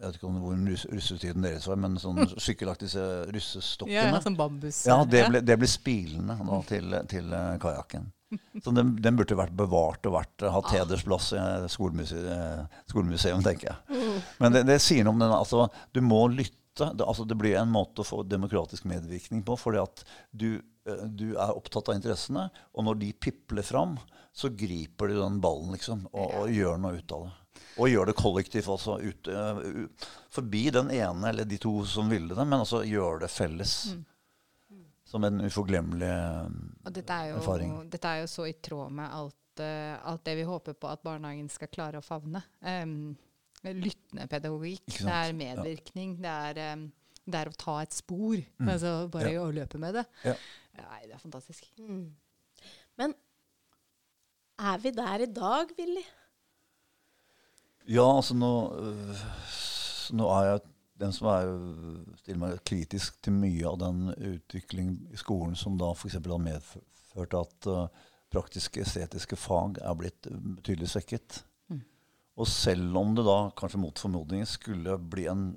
[0.00, 0.62] Jeg vet ikke hvor
[0.96, 3.96] russetiden deres var, men sånn sykkelaktige russestokkene.
[3.98, 4.84] Ja, sånn bambus.
[4.88, 8.08] Ja, det ble, det ble spilene da, til, til eh, kajakken.
[8.64, 10.78] Så den, den, burde vært bevart og vært, hatt ah.
[10.78, 14.08] hedersplass i skolemuseum, skolemuseum, tenker jeg.
[14.38, 16.56] Men det, det sier noe om den altså, Du må lytte.
[16.78, 19.56] Det, altså, det blir en måte å få demokratisk medvirkning på.
[19.58, 20.62] fordi at du,
[21.10, 23.98] du er opptatt av interessene, og når de pipler fram,
[24.32, 27.36] så griper de den ballen liksom, og, og gjør noe ut av det.
[27.80, 28.96] Og gjør det kollektivt, altså.
[29.02, 33.30] Ut, uh, forbi den ene eller de to som ville det, men altså gjør det
[33.32, 33.74] felles.
[33.94, 34.06] Mm.
[35.10, 36.12] Som en uforglemmelig
[36.94, 37.74] dette jo, erfaring.
[37.90, 41.02] Dette er jo så i tråd med alt, uh, alt, det vi håper på at
[41.06, 42.44] barnehagen skal klare å favne.
[42.62, 43.16] Um,
[43.66, 46.22] lyttende pedagogikk, det er medvirkning, ja.
[46.22, 46.86] det, er, um,
[47.26, 48.38] det, er, å ta et spor.
[48.62, 48.72] Mm.
[48.76, 49.42] Altså bare ja.
[49.42, 50.06] å løpe med det.
[50.30, 50.38] Ja.
[50.80, 51.66] Nei, det er fantastisk.
[51.82, 52.06] Mm.
[54.60, 56.02] Er vi der i dag, Willy?
[57.88, 59.22] Ja, altså nå, øh,
[60.12, 60.60] nå er jeg
[61.00, 61.50] den som er,
[62.20, 66.18] stiller meg kritisk til mye av den utviklingen i skolen som da f.eks.
[66.20, 67.86] har medført at uh,
[68.30, 71.40] praktiske, estetiske fag er blitt betydelig svekket.
[71.72, 71.80] Mm.
[72.36, 75.54] Og selv om det da kanskje mot formodning skulle bli en,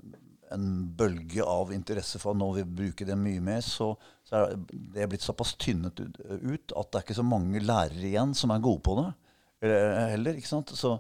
[0.54, 4.54] en, bølge av interesse for at nå vil bruke det mye mer, så så er
[4.96, 8.64] det blitt såpass tynnet ut at det er ikke så mange lærere igjen som er
[8.64, 9.10] gode på det
[9.64, 10.38] heller.
[10.38, 10.72] ikke sant?
[10.76, 10.94] Så,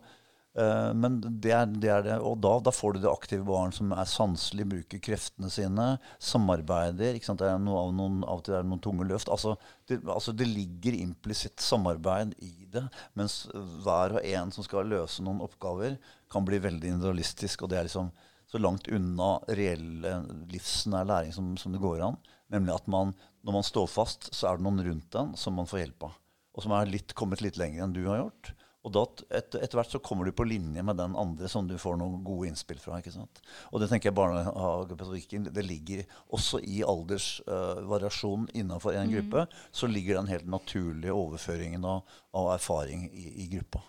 [0.59, 3.73] uh, men det er, det er, det Og da, da, får du det aktive barn
[3.75, 5.87] som er sanselig, bruker kreftene sine,
[6.19, 7.17] samarbeider.
[7.17, 7.41] ikke sant?
[7.41, 9.31] Det er noe av, noen, av og til er det noen tunge løft.
[9.33, 9.55] Altså
[9.89, 12.85] det, altså det ligger implisitt samarbeid i det.
[13.19, 15.97] Mens hver og en som skal løse noen oppgaver,
[16.33, 17.61] kan bli veldig individualistisk.
[17.61, 18.13] og det er liksom
[18.53, 20.05] så langt unna reell
[20.53, 22.19] livsnær læring som, som, det går an.
[22.53, 25.69] Nemlig at man, når man står fast, så er det noen rundt den som man
[25.69, 26.19] får hjelp av.
[26.53, 28.53] Og som er litt, kommet litt lenger enn du har gjort.
[28.83, 29.03] Og da
[29.37, 32.19] et, etter hvert så kommer du på linje med den andre som du får noen
[32.25, 32.99] gode innspill fra.
[32.99, 33.39] ikke sant?
[33.71, 36.03] Og det tenker jeg barnehagepedagogikken det ligger
[36.35, 39.15] også i aldersvariasjon uh, innenfor en mm.
[39.15, 39.45] gruppe.
[39.71, 42.03] Så ligger den helt naturlige overføringen av,
[42.35, 43.85] av erfaring i, i, gruppa.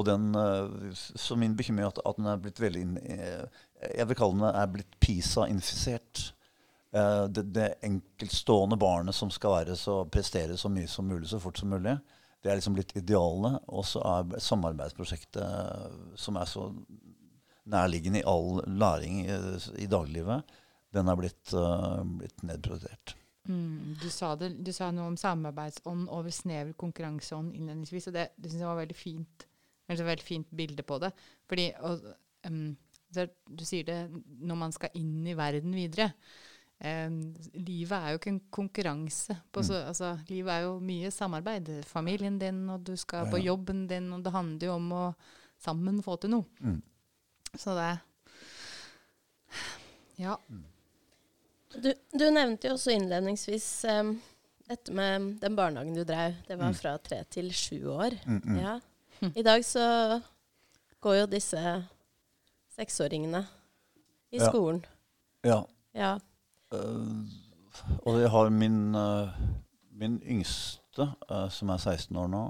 [0.00, 4.08] Og den, uh, Så min bekymring er at, at, den er blitt veldig uh, Jeg
[4.08, 6.30] vil kalle den er blitt PISA-infisert.
[6.90, 11.38] Uh, det, det, enkeltstående barnet som skal være så, prestere så mye som mulig så
[11.42, 11.94] fort som mulig.
[12.42, 13.60] Det er liksom blitt idealet.
[13.68, 16.70] Og så er samarbeidsprosjektet, eh, som er så
[17.70, 19.38] nærliggende i all læring i,
[19.84, 20.54] i dagliglivet,
[20.94, 23.14] den er blitt, uh, blitt nedprioritert.
[23.48, 28.26] Mm, du, sa det, du, sa noe om samarbeidsånd over snever konkurranseånd innledningsvis, og det,
[28.36, 29.46] det syns jeg var veldig fint.
[29.90, 31.10] Et veldig fint bilde på det.
[31.50, 32.04] Fordi og,
[32.46, 32.76] um,
[33.10, 33.98] Du sier det
[34.40, 36.12] når man skal inn i verden videre.
[36.80, 37.10] Eh,
[37.60, 39.36] livet er jo ikke en konkurranse.
[39.52, 39.88] På, så, mm.
[39.90, 41.68] altså, livet er jo mye samarbeid.
[41.88, 45.04] Familien din, og du skal ja, på jobben din, og det handler jo om å
[45.60, 46.48] sammen få til noe.
[46.64, 46.80] Mm.
[47.58, 47.90] Så det
[50.20, 50.36] Ja.
[50.48, 50.66] Mm.
[51.70, 54.16] Du, du, nevnte jo også innledningsvis um,
[54.66, 56.34] dette med den barnehagen du drev.
[56.48, 56.78] Det var mm.
[56.80, 58.16] fra tre til sju år.
[58.26, 58.74] Mm, ja.
[59.36, 59.84] I dag så
[61.00, 61.62] går jo disse
[62.80, 63.44] seksåringene
[64.32, 64.80] i skolen.
[65.44, 65.60] Ja.
[65.96, 66.14] ja.
[66.72, 67.26] Uh,
[68.06, 69.28] og jeg har min, uh,
[70.00, 72.44] min yngste, uh, som er 16 år nå,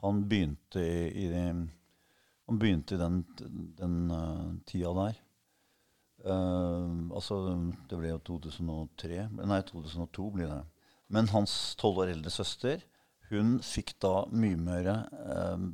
[0.00, 3.20] han begynte i, i, han begynte i den,
[3.78, 3.96] den
[4.66, 5.18] tida der.
[6.24, 7.36] altså,
[7.88, 10.62] det ble jo 2003 Nei, 2002 blir det.
[11.12, 12.80] Men hans tolv år eldre søster
[13.30, 14.86] hun fikk da mye mer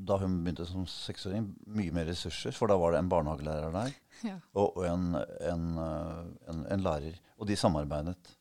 [0.07, 2.53] Da hun begynte som seksåring, mye mer ressurser.
[2.57, 3.95] For da var det en barnehagelærer der
[4.31, 4.37] ja.
[4.55, 7.17] og, en, en, en, en lærer.
[7.41, 8.37] Og de samarbeidet.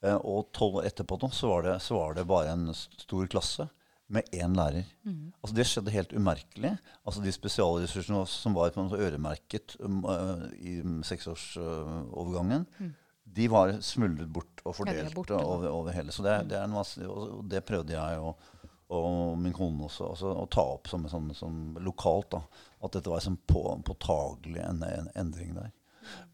[0.00, 3.28] Eh, og tolv år etterpå nå, så var, det, så var, det, bare en stor
[3.30, 3.68] klasse
[4.10, 4.88] med én lærer.
[5.04, 5.32] Mm.
[5.42, 6.72] Altså Det skjedde helt umerkelig.
[7.04, 12.94] Altså De spesialressursene som var øremerket um, uh, i seksårsovergangen, uh, mm.
[13.34, 16.12] De var smuldret bort og fordelt bort, over, over, hele.
[16.12, 18.50] Så det, det, er en masse, og det prøvde jeg og,
[18.90, 22.34] og min kone også, også å ta opp som, som, som lokalt.
[22.34, 22.42] da,
[22.82, 25.70] At dette var en sånn på, påtagelig en, en endring der.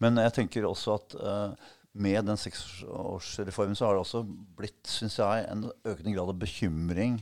[0.01, 4.23] Men jeg tenker også at uh, med den seksårsreformen så har det også
[4.57, 7.19] blitt synes jeg, en økende grad av bekymring.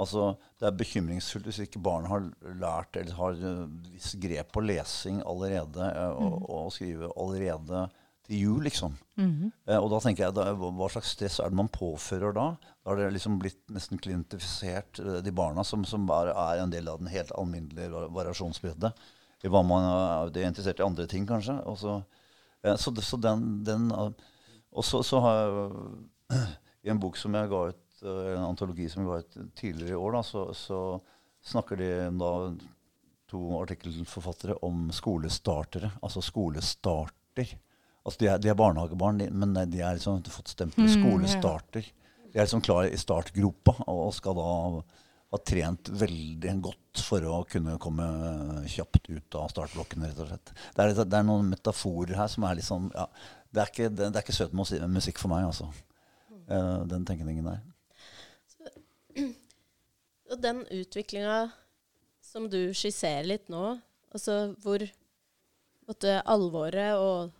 [0.00, 2.26] Altså, Det er bekymringsfullt hvis ikke barn har
[2.58, 3.38] lært eller har
[3.92, 6.46] visst grep på lesing allerede uh, og, mm.
[6.48, 7.86] og, skrive allerede
[8.26, 8.96] til jul, liksom.
[9.16, 9.50] Mm -hmm.
[9.66, 12.56] eh, og da tenker jeg, da, Hva slags stress er det man påfører da?
[12.84, 16.88] Da har det liksom blitt nesten klientifisert, de barna som, som er, er en del
[16.88, 18.92] av den helt alminnelige variasjonsbredde.
[19.44, 21.64] I hva man er, er interessert i andre ting, kanskje.
[21.66, 22.02] Og så,
[22.76, 23.92] så, så den, den
[24.72, 25.72] Og så, så har jeg
[26.84, 29.94] i en bok som jeg ga ut Eh, en antologi som jeg ga ut tidligere
[29.94, 30.78] i år, da, så, så,
[31.42, 32.32] snakker de da
[33.30, 35.90] to artikkelforfattere om skolestartere.
[36.06, 37.56] Altså skolestarter.
[38.02, 41.86] Altså de er, de er barnehagebarn, men de har liksom fått stempel mm, skolestarter.
[42.32, 44.48] De er liksom klar i startgropa og skal da
[45.32, 48.06] ha trent veldig godt for å kunne komme
[48.68, 50.52] kjapt ut av startblokken, rett og slett.
[50.74, 53.06] Det er, det er noen metaforer her som er sånn ja,
[53.48, 55.70] Det er ikke, det, det er ikke søt musikk for meg, altså.
[56.50, 57.62] Uh, den tenkningen der.
[60.32, 61.38] Og den utviklinga
[62.24, 63.76] som du skisserer litt nå,
[64.12, 64.84] altså hvor
[65.88, 67.32] måtte, alvoret og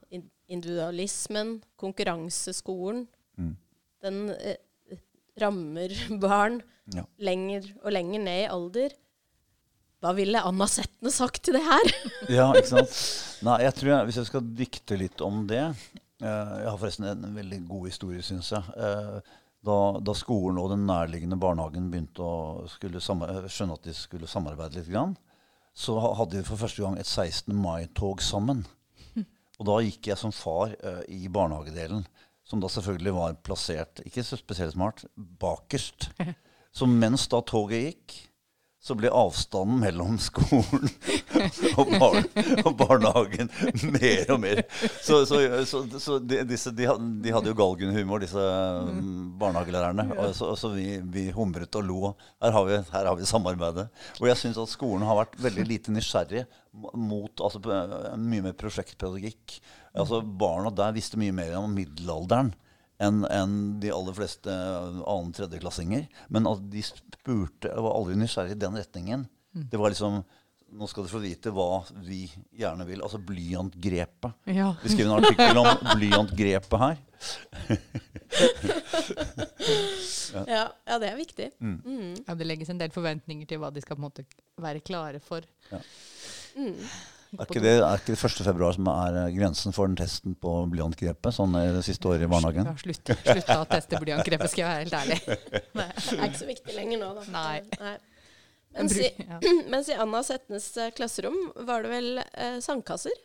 [0.52, 3.06] individualismen, konkurranseskolen,
[3.40, 3.54] mm.
[4.04, 4.98] den eh,
[5.40, 6.60] rammer barn
[6.92, 7.06] ja.
[7.22, 8.96] lenger og lenger ned i alder.
[10.02, 11.92] Hva ville Anna Setne sagt til det her?
[12.38, 12.96] ja, ikke sant.
[13.46, 17.06] Nei, jeg tror jeg, Hvis jeg skal dikte litt om det eh, Jeg har forresten
[17.10, 18.74] en veldig god historie, syns jeg.
[18.74, 24.80] Eh, da, da, skolen og den nærliggende barnehagen begynte å skjønne at de skulle samarbeide
[24.80, 25.14] litt, grann,
[25.70, 27.54] så hadde vi for første gang et 16.
[27.54, 28.64] mai-tog sammen.
[29.62, 32.02] Og da gikk jeg som far uh, i barnehagedelen,
[32.42, 36.10] som da selvfølgelig var plassert, ikke så spesielt smart, bakerst.
[36.72, 38.14] Så mens da toget gikk,
[38.82, 40.88] så ble avstanden mellom skolen
[41.78, 42.16] og, bar
[42.64, 43.50] og barnehagen
[43.94, 44.62] mer og mer.
[44.98, 45.38] Så, så,
[45.70, 46.88] så, så de, disse, de,
[47.22, 50.08] de, hadde jo galgenhumor, disse um, barnehagelærerne.
[50.16, 52.00] Og så, vi, vi, humret og lo.
[52.42, 53.86] Her har vi, her har vi samarbeidet.
[54.18, 56.42] Og jeg syns at skolen har vært veldig lite nysgjerrig
[56.98, 57.62] mot altså,
[58.18, 59.60] mye mer prosjektpedagogikk.
[59.94, 62.50] Altså, barna der visste mye mer om middelalderen
[63.02, 66.06] enn en de aller fleste annen tredjeklassinger.
[66.32, 69.26] Men at de spurte var aldri nysgjerrig i den retningen.
[69.56, 69.66] Mm.
[69.72, 70.22] Det var liksom
[70.72, 72.22] nå skal du få vite hva vi
[72.56, 73.02] gjerne vil.
[73.04, 74.38] Altså blyantgrepet.
[74.48, 74.70] Ja.
[74.80, 77.02] Vi skrev en artikkel om blyantgrepet her.
[80.32, 80.44] ja.
[80.48, 80.96] Ja, ja.
[80.98, 81.50] det er viktig.
[81.60, 81.74] Mm.
[81.84, 82.14] Mm.
[82.26, 84.24] Ja, Det legges en del forventninger til hva de skal på en måte
[84.60, 85.44] være klare for.
[85.68, 85.80] Ja.
[86.56, 86.78] Mm.
[87.32, 88.42] Er ikke, det, er ikke det 1.
[88.44, 91.32] februar som er eh, grensen for den testen på blyantgrepet?
[91.32, 92.68] Sånn i det siste året i barnehagen?
[92.82, 95.18] Slutt, slutt å teste blyantgrepet, skal jeg være helt ærlig.
[95.78, 97.24] Det er ikke så viktig lenger nå, da.
[97.32, 97.58] Nei.
[97.80, 97.94] Nei.
[98.76, 99.08] Mens, i,
[99.72, 103.16] mens, i, Anna Setnes eh, klasserom var det vel eh, sandkasser?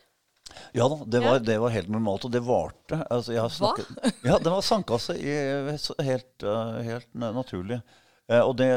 [0.72, 3.02] Ja da, det var, det var, helt normalt, og det varte.
[3.12, 4.12] Altså, snakket, Hva?
[4.24, 5.34] Ja, det var sandkasse i,
[6.04, 7.80] helt, eh, helt naturlig.
[8.28, 8.70] Eh, og det,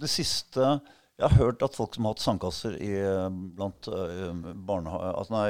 [0.00, 0.76] det siste
[1.20, 2.92] jeg har hørt at folk som har hatt sandkasser i,
[3.54, 5.48] blant uh, altså nei,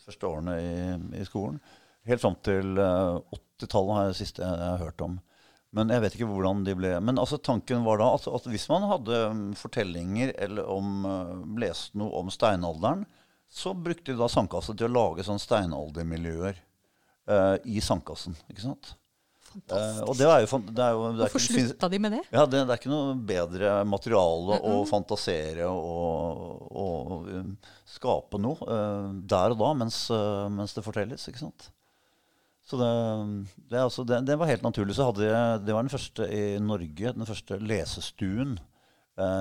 [0.00, 0.70] første årene i,
[1.20, 1.58] i, skolen,
[2.08, 3.20] helt fram til uh,
[3.60, 5.18] 80-tallet har jeg siste jeg, har hørt om.
[5.76, 8.64] Men jeg vet ikke hvordan de ble Men altså, tanken var da at, at hvis
[8.72, 11.04] man hadde um, fortellinger eller om,
[11.60, 13.04] leste noe om steinalderen,
[13.50, 18.36] så brukte de da sandkasse til å lage sånn steinaldermiljøer eh, i sandkassen.
[18.50, 18.92] ikke sant?
[19.50, 20.02] Fantastisk.
[20.04, 22.20] Uh, og det er jo, det er jo det er Hvorfor slutta de med det?
[22.30, 24.76] Ja, det, det, er ikke noe bedre materiale mm -mm.
[24.76, 30.86] å fantasere og, og um, skape noe uh, der og da mens, uh, mens, det
[30.86, 31.26] fortelles.
[31.28, 31.70] ikke sant?
[32.62, 34.94] Så det, altså, det, var helt naturlig.
[34.94, 38.60] Så hadde jeg, det var den første i Norge, den første lesestuen.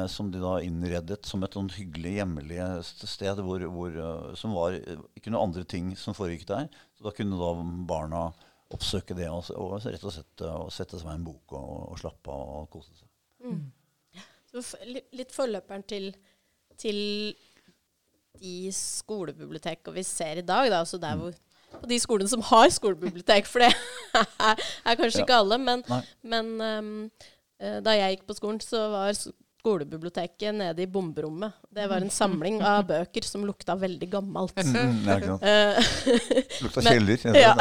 [0.10, 3.92] som de da innredet som et sånn hyggelig, hjemmelig sted hvor, hvor,
[4.36, 4.74] som var
[5.16, 6.68] ikke noe andre ting som foregikk der.
[6.98, 7.54] Så da kunne da
[7.88, 8.34] barna
[8.76, 12.02] oppsøke det og, og, rett og slett og sette seg med en bok og, og
[12.02, 13.08] slappe av og kose seg.
[13.46, 13.64] Mm.
[14.50, 16.10] Så litt forløperen til,
[16.80, 17.00] til
[18.40, 21.26] de skolebibliotekene vi ser i dag, da, altså der mm.
[21.26, 21.38] hvor
[21.70, 23.70] på de skolene som har skolebibliotek, for det
[24.90, 25.26] er kanskje ja.
[25.26, 25.60] ikke alle.
[25.62, 25.84] Men,
[26.26, 26.96] men um,
[27.86, 29.14] da jeg gikk på skolen, så var
[29.60, 31.52] skolebiblioteket nede i bomberommet.
[31.70, 34.56] Det var en samling av bøker som lukta veldig gammelt.
[34.56, 35.92] Mm, ja, eh,
[36.64, 37.26] lukta kjeller.
[37.36, 37.54] Ja.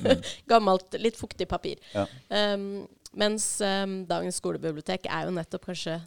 [0.00, 0.22] Mm.
[0.54, 1.80] gammelt, litt fuktig papir.
[1.92, 2.06] Ja.
[2.28, 6.00] Um, mens um, dagens skolebibliotek er jo nettopp kanskje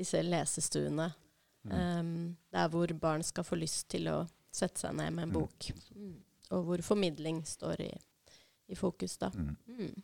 [0.00, 1.10] disse lesestuene.
[1.68, 5.36] Um, der hvor barn skal få lyst til å sette seg ned med en mm.
[5.36, 5.70] bok.
[5.92, 6.14] Mm.
[6.56, 7.90] Og hvor formidling står i,
[8.72, 9.28] i fokus, da.
[9.36, 9.56] Mm.
[9.76, 9.98] mm.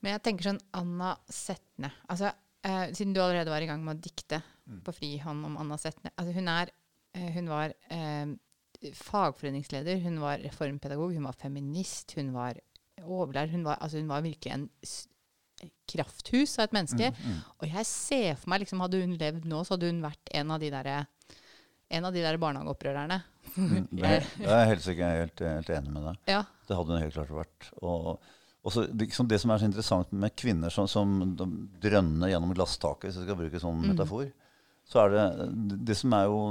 [0.00, 1.92] Men jeg tenker sånn Anna Setne.
[2.08, 2.32] Altså
[2.66, 4.80] Uh, siden du allerede var i gang med å dikte mm.
[4.84, 6.72] på frihånd om Anna Setne altså hun, er,
[7.16, 8.34] uh, hun var uh,
[8.96, 12.60] fagforeningsleder, hun var reformpedagog, hun var feminist, hun var
[13.00, 13.52] overlærer.
[13.52, 14.66] Hun var, altså hun var virkelig en
[15.90, 17.10] krafthus av et menneske.
[17.12, 17.40] Mm, mm.
[17.60, 20.54] Og jeg ser for meg, liksom, hadde hun levd nå, så hadde hun vært en
[20.54, 20.98] av de derre
[21.90, 23.16] en av de der barnehageopprørerne.
[23.56, 26.20] Mm, det, det er helt sikkert helt, helt enig med deg.
[26.30, 26.44] Ja.
[26.68, 27.70] Det hadde hun helt klart vært.
[27.82, 28.28] Og,
[28.60, 31.14] og så, liksom det som er så interessant med kvinner som, som
[31.80, 33.86] drønner gjennom glasstaket, hvis jeg skal bruke sånn mm.
[33.92, 34.26] metafor,
[34.90, 35.24] så er det
[35.86, 36.42] det som er jo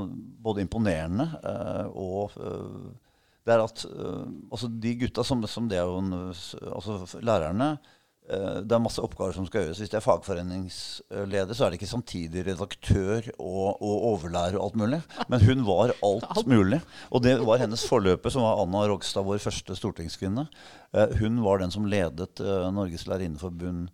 [0.42, 2.90] både imponerende uh, og uh,
[3.46, 6.14] det er at uh, altså de gutta som, som det er jo en,
[6.72, 7.99] altså lærerne Eh,
[8.30, 9.80] det er masse oppgaver som skal gjøres.
[9.82, 14.78] Hvis jeg er fagforeningsleder, så er det ikke samtidig redaktør og, og overlærer og alt
[14.82, 15.00] mulig.
[15.32, 16.82] Men hun var alt mulig.
[17.10, 20.46] Og det var hennes forløper, som var Anna Rogstad, vår første stortingskvinne.
[20.94, 23.90] Eh, hun var den som ledet eh, Norges lærerinneforbund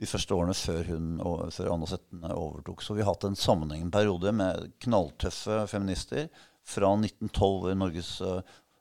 [0.00, 1.10] de første årene før, hun,
[1.52, 2.86] før Anna Settene overtok.
[2.86, 6.30] Så vi har hatt en sammenhengende periode med knalltøffe feminister
[6.64, 8.14] fra 1912, hvor Norges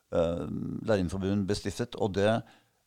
[0.09, 1.97] lærerinneforbund ble stiftet.
[1.99, 2.39] Og det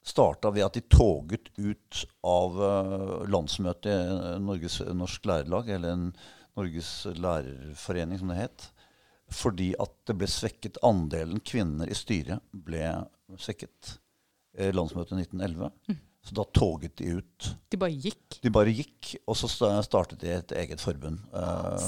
[0.02, 6.06] starta ved at de toget ut av uh, landsmøtet i Norges Norsk Lærerlag, eller en
[6.58, 8.68] Norges lærerforening, som det het.
[9.32, 10.80] Fordi at det ble svekket.
[10.84, 12.84] Andelen kvinner i styret ble
[13.40, 13.94] svekket.
[14.76, 15.70] Landsmøtet 1911.
[15.88, 16.00] Mm.
[16.22, 17.48] Så da toget de ut.
[17.72, 18.38] De bare gikk?
[18.44, 21.18] De bare gikk, Og så startet de et eget forbund.
[21.32, 21.80] Uh,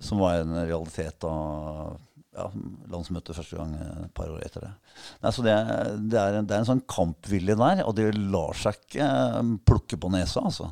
[0.00, 1.32] som var en realitet da
[2.36, 2.46] ja,
[2.90, 4.70] landsmøtet første gang et par år etter det.
[5.24, 5.56] Nei, så det,
[6.12, 9.54] det, er en, det, er en, sånn kampvilje der, og det lar seg ikke eh,
[9.66, 10.44] plukke på nesa.
[10.46, 10.70] altså.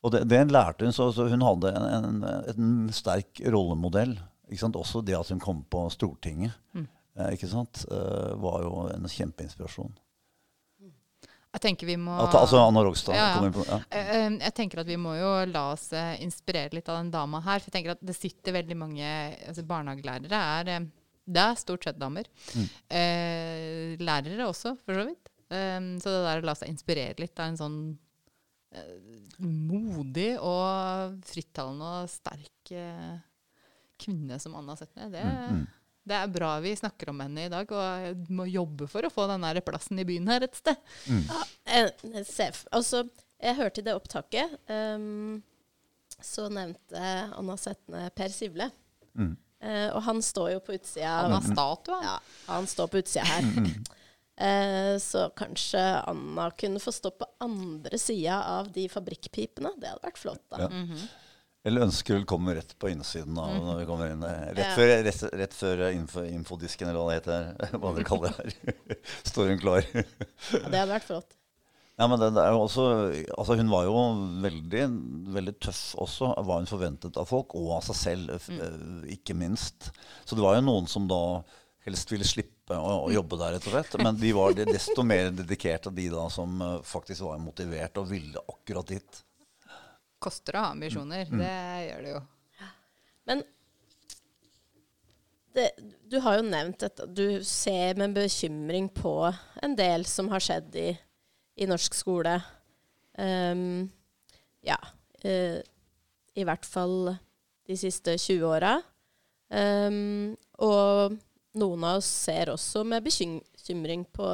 [0.00, 2.20] Og det, det lærte hun, så, så hun hadde en, en,
[2.52, 4.16] en, sterk rollemodell.
[4.50, 4.78] Ikke sant?
[4.80, 6.86] Også det at hun kom på Stortinget, mm.
[7.18, 7.84] eh, ikke sant?
[7.88, 9.92] Eh, var jo en kjempeinspirasjon.
[11.50, 13.50] Jeg tenker vi må At, altså Anna Rogstad ja, ja.
[13.50, 13.80] På, ja.
[13.90, 17.10] Eh, eh, jeg tenker at vi må jo la oss eh, inspirere litt av den
[17.10, 17.58] dama her.
[17.58, 19.08] For jeg tenker at det sitter veldig mange
[19.50, 20.86] altså Barnehagelærere er
[21.30, 22.28] Det er stort sett damer.
[22.54, 22.68] Mm.
[24.02, 25.32] Lærere også, for så vidt.
[25.50, 27.80] Så det der å la seg inspirere litt av en sånn
[29.42, 32.72] modig og frittalende og sterk
[34.00, 35.64] kvinne som Anna har sett ned, det mm, mm.
[36.08, 39.12] Det er bra vi snakker om henne i dag, og jeg må jobbe for å
[39.12, 40.78] få den plassen i byen her et sted.
[41.06, 41.22] Mm.
[41.28, 41.42] Ja,
[41.76, 43.04] jeg, altså,
[43.40, 45.38] jeg hørte i det opptaket, um,
[46.20, 47.04] så nevnte
[47.36, 48.70] Anna Setne Per Sivle.
[49.14, 49.36] Mm.
[49.60, 52.14] Uh, og han står jo på utsida Han har statue, Ja,
[52.46, 53.48] han står på utsida her.
[54.40, 59.74] Uh, så kanskje Anna kunne få stå på andre sida av de fabrikkpipene.
[59.76, 60.64] Det hadde vært flott, da.
[60.64, 60.70] Ja.
[60.72, 61.10] Mm -hmm.
[61.68, 64.22] Eller ønsker velkommen rett på innsiden av når vi kommer inn.
[64.24, 64.70] Rett, ja.
[64.72, 67.76] før, rett, rett før info, infodisken, eller hva det heter.
[67.82, 68.96] Hva dere kaller det her.
[69.28, 69.84] Står hun klar?
[69.92, 70.06] ja,
[70.64, 71.36] det hadde vært flott.
[72.00, 72.84] Ja, men det, det også,
[73.36, 73.94] altså Hun var jo
[74.40, 74.84] veldig,
[75.36, 78.60] veldig tøff også, hva hun forventet av folk, og av seg selv, mm.
[78.64, 79.90] Eh, ikke minst.
[80.24, 81.42] Så det var jo noen som da
[81.84, 84.00] helst ville slippe å, å jobbe der, rett og slett.
[84.00, 88.48] Men de var desto mer dedikerte, de da som eh, faktisk var motivert og ville
[88.48, 89.26] akkurat dit
[90.22, 91.30] koster å ha ambisjoner.
[91.30, 91.40] Mm.
[91.40, 91.56] Det
[91.88, 92.20] gjør det jo.
[93.30, 93.42] Men
[95.54, 95.70] det,
[96.06, 99.14] du har jo nevnt at du ser med bekymring på
[99.62, 100.90] en del som har skjedd i,
[101.58, 102.36] i norsk skole.
[103.18, 103.90] Um,
[104.66, 104.78] ja.
[105.24, 105.58] Uh,
[106.38, 107.16] I hvert fall
[107.66, 108.76] de siste 20 åra.
[109.50, 111.18] Um, og
[111.58, 114.28] noen av oss ser også med bekymring på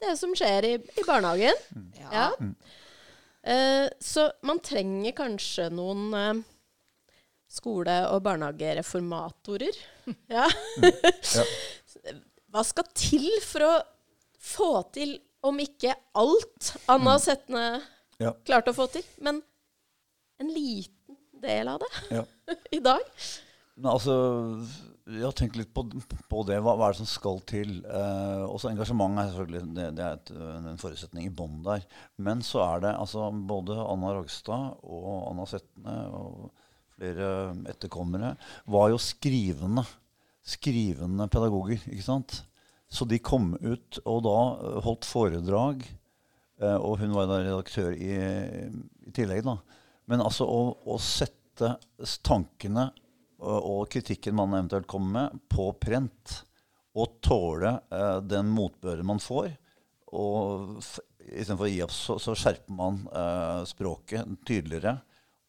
[0.00, 1.58] det som skjer i, i barnehagen.
[1.74, 1.88] Mm.
[1.98, 2.12] Ja.
[2.14, 2.30] ja.
[3.40, 3.52] Mm.
[3.52, 6.42] Eh, så man trenger kanskje noen eh,
[7.50, 9.80] skole- og barnehagereformatorer.
[10.36, 10.46] ja.
[10.46, 11.46] ja.
[12.50, 13.74] Hva skal til for å
[14.40, 17.64] få til, om ikke alt Anna og Setne
[18.20, 18.32] ja.
[18.44, 19.38] klarte å få til, men
[20.40, 22.24] en liten del av det ja.
[22.76, 23.04] i dag?
[23.76, 24.16] Men altså
[25.18, 25.84] ja, tenk litt på,
[26.30, 26.58] på det.
[26.62, 27.80] Hva, hva, er det som skal til?
[27.84, 31.86] Eh, også engasjement er selvfølgelig det, det er et, en forutsetning i bånn der.
[32.22, 36.50] Men så er det altså både Anna Rogstad og Anna Setne og
[37.00, 37.30] flere
[37.72, 38.34] etterkommere
[38.70, 39.86] var jo skrivende.
[40.46, 42.40] Skrivende pedagoger, ikke sant?
[42.90, 44.38] Så de kom ut og da
[44.86, 45.84] holdt foredrag.
[46.60, 48.14] Eh, og hun var da redaktør i,
[49.08, 49.58] i tillegg, da.
[50.10, 51.76] Men altså å, å sette
[52.26, 52.90] tankene
[53.40, 56.40] og kritikken man eventuelt kommer med, på prent.
[56.98, 59.52] Og tåle eh, den motbøren man får.
[60.16, 64.98] Og istedenfor å gi opp, så, så skjerper man eh, språket tydeligere.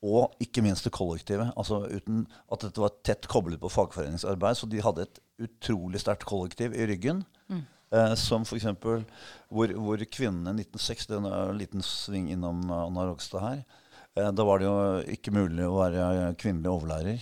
[0.06, 1.50] Og ikke minst det kollektive.
[1.58, 4.58] Altså uten at dette var tett koblet på fagforeningsarbeid.
[4.58, 7.26] Så de hadde et utrolig sterkt kollektiv i ryggen.
[7.50, 7.66] Mm.
[7.98, 8.70] Eh, som f.eks.
[8.82, 13.64] Hvor, hvor kvinnene i 1906 Det er en liten sving innom Anna Rogstad her.
[14.12, 14.80] Da var det jo
[15.14, 17.22] ikke mulig å være kvinnelig overlærer.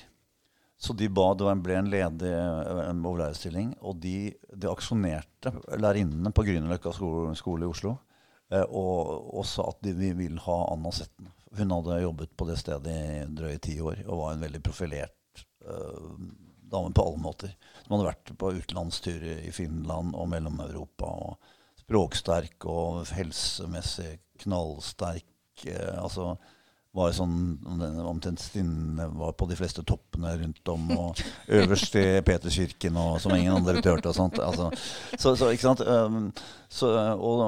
[0.79, 6.45] Så de ba, det ble en ledig en overlærerstilling, og de, de aksjonerte lærerinnene på
[6.47, 7.97] Grünerløkka skole, skole, i Oslo.
[8.49, 11.27] Eh, og, og sa at de, de vil ha Anna Setten.
[11.57, 15.41] Hun hadde jobbet på det stedet i drøye ti år og var en veldig profilert
[15.65, 16.13] uh,
[16.69, 17.55] dame på alle måter.
[17.81, 21.09] Som hadde vært på utenlandstur i Finland og Mellom-Europa.
[21.09, 24.13] og Språksterk og helsemessig
[24.45, 25.25] knallsterk.
[25.65, 26.35] Uh, altså
[26.95, 27.59] var sånn
[28.01, 30.87] omtrent stille, var på de fleste toppene rundt om.
[30.95, 31.21] Og
[31.59, 34.09] øverst i Peterskirken, og, som ingen andre turte.
[34.09, 34.39] og sånt.
[34.41, 34.71] Altså,
[35.13, 35.83] så, så, ikke sant?
[35.85, 36.31] Um,
[36.69, 37.43] så, og,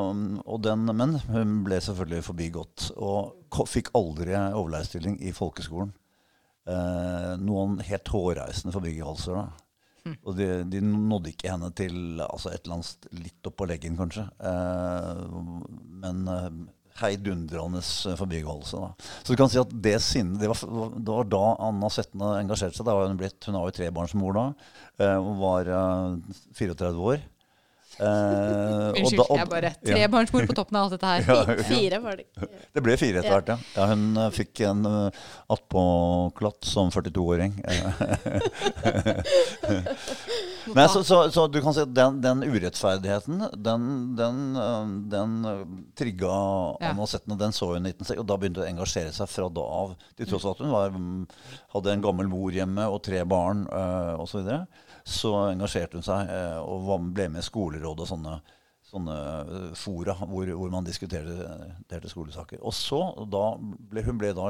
[0.46, 2.92] og, den, men hun ble selvfølgelig forbigått.
[3.02, 5.96] Og fikk aldri overlærerstilling i folkeskolen.
[6.70, 9.42] Uh, noen helt hårreisende forbigåelser.
[9.42, 9.68] da.
[10.02, 10.16] Mm.
[10.26, 13.98] Og de, de, nådde ikke henne til altså et eller annet litt opp på leggen,
[13.98, 14.28] kanskje.
[14.42, 15.26] Uh,
[16.02, 16.48] men eh,
[17.02, 17.82] heidundrende
[18.20, 18.80] forbigåelse.
[18.82, 19.10] Da.
[19.22, 22.88] Så du kan si at det sinnet det, det, var da Anna Setne engasjerte seg.
[22.88, 24.48] Da var hun, blitt, hun har jo trebarnsmor da.
[25.02, 25.70] Eh, hun var
[26.58, 27.28] 34 eh, år.
[28.00, 31.22] Uh, Unnskyld, da, og, jeg bare Trebarnsmor på toppen av alt dette her.
[31.32, 31.36] Ja,
[31.68, 32.26] fire var det.
[32.74, 33.58] Det ble fire etter hvert, ja.
[33.76, 33.86] ja.
[33.92, 35.10] Hun uh, fikk en uh,
[35.52, 37.54] attpåklatt som 42-åring.
[40.76, 44.56] Men så, så, så, du kan si at den, den urettferdigheten, den, den,
[45.12, 45.32] den
[45.98, 46.28] trigga
[46.80, 46.90] ja.
[46.94, 47.06] Anna
[47.40, 49.88] Den så hun i 1960, og da begynte hun å engasjere seg fra da av.
[50.16, 50.88] Til tross for at hun var,
[51.76, 54.40] hadde en gammel mor hjemme og tre barn uh, osv.
[55.04, 58.36] Så, engasjerte hun seg eh, og ble med i skoleråd og sånne,
[58.92, 62.62] sånne eh, fora hvor, hvor, man diskuterte skolesaker.
[62.62, 64.50] Og så, da ble, Hun ble da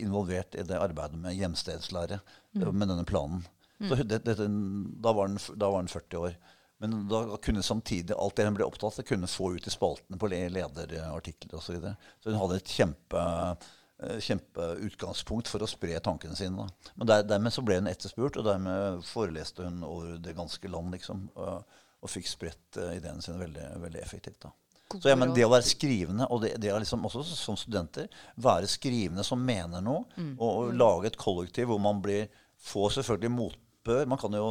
[0.00, 2.68] involvert i det arbeidet med hjemstedslære mm.
[2.72, 3.46] med denne planen.
[3.78, 3.90] Mm.
[3.90, 6.38] Så det, det, da, var den, da var hun 40 år.
[6.78, 10.18] Men da kunne samtidig alt det hun ble opptatt av, kunne få ut i spaltene
[10.18, 11.64] på lederartikler osv.
[11.66, 11.96] Så, videre.
[12.22, 13.68] så hun hadde et kjempe Eh,
[13.98, 16.62] kjempeutgangspunkt for å spre tankene sine.
[16.62, 16.92] Da.
[17.00, 20.94] Men der, dermed så ble hun etterspurt, og dermed foreleste hun over det ganske land.
[20.94, 24.44] liksom, Og, og fikk spredt uh, ideene sine veldig, veldig effektivt.
[24.46, 24.54] da.
[24.88, 28.06] Så ja, men Det å være skrivende, og det, det er liksom også som studenter
[28.40, 30.36] være skrivende som mener noe, mm.
[30.38, 32.30] og, og, lage et kollektiv hvor man blir,
[32.70, 34.46] får selvfølgelig motbør Man kan jo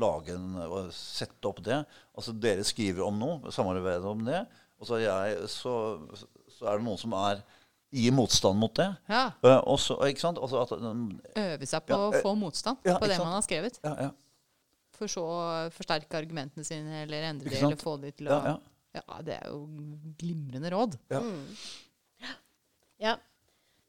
[0.00, 1.82] lage en, og sette opp det.
[2.16, 4.42] Altså Dere skriver om noe, samarbeider om det,
[4.80, 5.74] og så, jeg, så,
[6.56, 7.42] så er det noen som er
[7.90, 8.88] gi motstand mot det.
[9.10, 9.26] Ja.
[9.44, 10.38] Uh, også, ikke sant?
[10.38, 13.44] Også at, um, Øve seg på ja, å få motstand ja, på det man har
[13.46, 13.80] skrevet.
[13.84, 14.10] Ja, ja.
[15.00, 15.40] For så å
[15.72, 18.42] forsterke argumentene sine, eller endre det, eller få det til å
[18.90, 19.64] ja, det er jo
[20.18, 20.96] glimrende råd.
[21.12, 21.20] Ja.
[21.22, 22.30] Mm.
[23.06, 23.16] ja.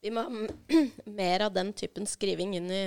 [0.02, 0.44] Vi må ha
[1.20, 2.82] mer av den typen skriving inn i,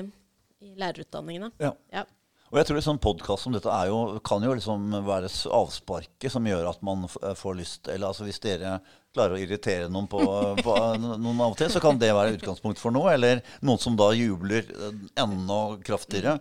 [0.64, 1.52] i lærerutdanningene.
[1.60, 2.06] Ja.
[2.52, 6.46] Og jeg tror en sånn podkast som dette jo, kan jo liksom være avsparket som
[6.46, 8.78] gjør at man får lyst Eller altså hvis dere
[9.16, 10.22] klarer å irritere noen på,
[10.66, 13.14] på noen av og til, så kan det være utgangspunkt for noe.
[13.16, 14.68] Eller noen som da jubler
[15.16, 16.36] enda kraftigere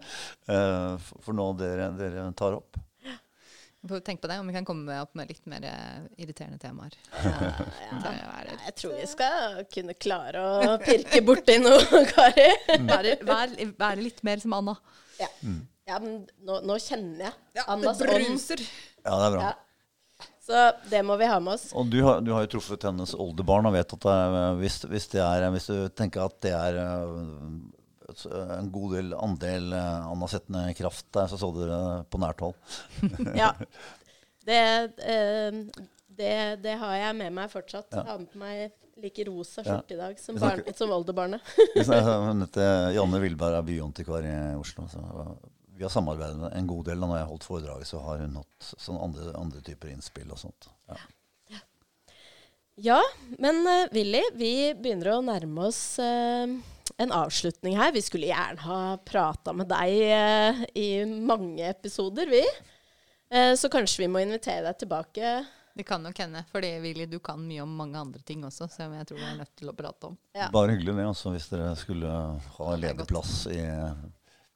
[0.51, 2.81] uh, for noe dere, dere tar opp.
[3.85, 6.95] Tenk på det, om vi kan komme opp med litt mer eh, irriterende temaer.
[7.93, 8.55] Ja, ja.
[8.65, 12.49] Jeg tror vi skal kunne klare å pirke borti noe, Kari.
[12.89, 14.75] Være, være, være, litt mer som Anna.
[15.21, 15.29] Ja.
[15.45, 15.61] Mm.
[15.85, 18.65] Ja, men nå, nå kjenner jeg ja, Annas ånd.
[19.05, 19.45] Ja, det er bra.
[19.51, 19.55] Ja.
[20.45, 20.61] Så
[20.91, 21.71] det må vi ha med oss.
[21.77, 25.09] Og du har, du har jo truffet hennes oldebarn og vet at det, hvis, hvis,
[25.15, 30.77] det er, hvis, du tenker at det er eh, en god del andel anasettende Anna
[30.77, 31.81] kraft der, så så det
[32.13, 32.57] på nært hold.
[33.43, 33.55] ja.
[34.45, 34.61] Det,
[35.01, 35.61] eh,
[36.13, 37.89] det, det, har jeg med meg fortsatt.
[37.97, 38.05] Ja.
[38.13, 41.41] Har med meg like rosa skjorte i dag som, barn, som oldebarnet.
[42.95, 44.87] Janne Wilberg, er byantikvar i Oslo.
[44.93, 45.01] Så
[45.77, 47.01] vi har samarbeidet med en god del.
[47.01, 50.41] Når jeg har holdt foredraget, så har hun hatt sånn andre, andre, typer innspill og
[50.41, 50.69] sånt.
[50.91, 50.99] Ja,
[51.55, 51.63] ja.
[52.91, 53.01] ja
[53.43, 56.47] men uh, Willy, vi begynner å nærme oss uh,
[56.95, 57.95] en avslutning her.
[57.97, 62.45] Vi skulle gjerne ha prata med deg uh, i mange episoder, vi.
[63.59, 65.31] så kanskje vi må invitere deg tilbake.
[65.75, 68.93] Det kan nok hende, fordi Willy, du kan mye om mange andre ting også, som
[68.95, 70.19] jeg tror vi er nødt til å prate om.
[70.37, 70.47] Ja.
[70.55, 72.13] Bare hyggelig det, altså, hvis dere skulle
[72.61, 73.65] ha lederplass i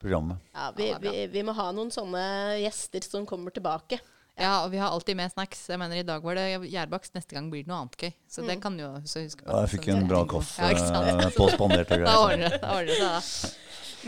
[0.01, 0.39] programmet.
[0.55, 2.23] Ja, vi, vi, vi, må ha noen sånne
[2.63, 4.01] gjester som kommer tilbake.
[4.39, 5.65] Ja, og vi har alltid med snacks.
[5.67, 8.13] Jeg mener I dag var det gjærbakst, neste gang blir det noe annet gøy.
[8.31, 8.51] Så mm.
[8.51, 9.49] det kan du jo huske på.
[9.49, 12.07] Ja, jeg fikk en bra kaffe ja, på spandert og greier.
[12.07, 13.57] Da ordner det, da ordner det seg.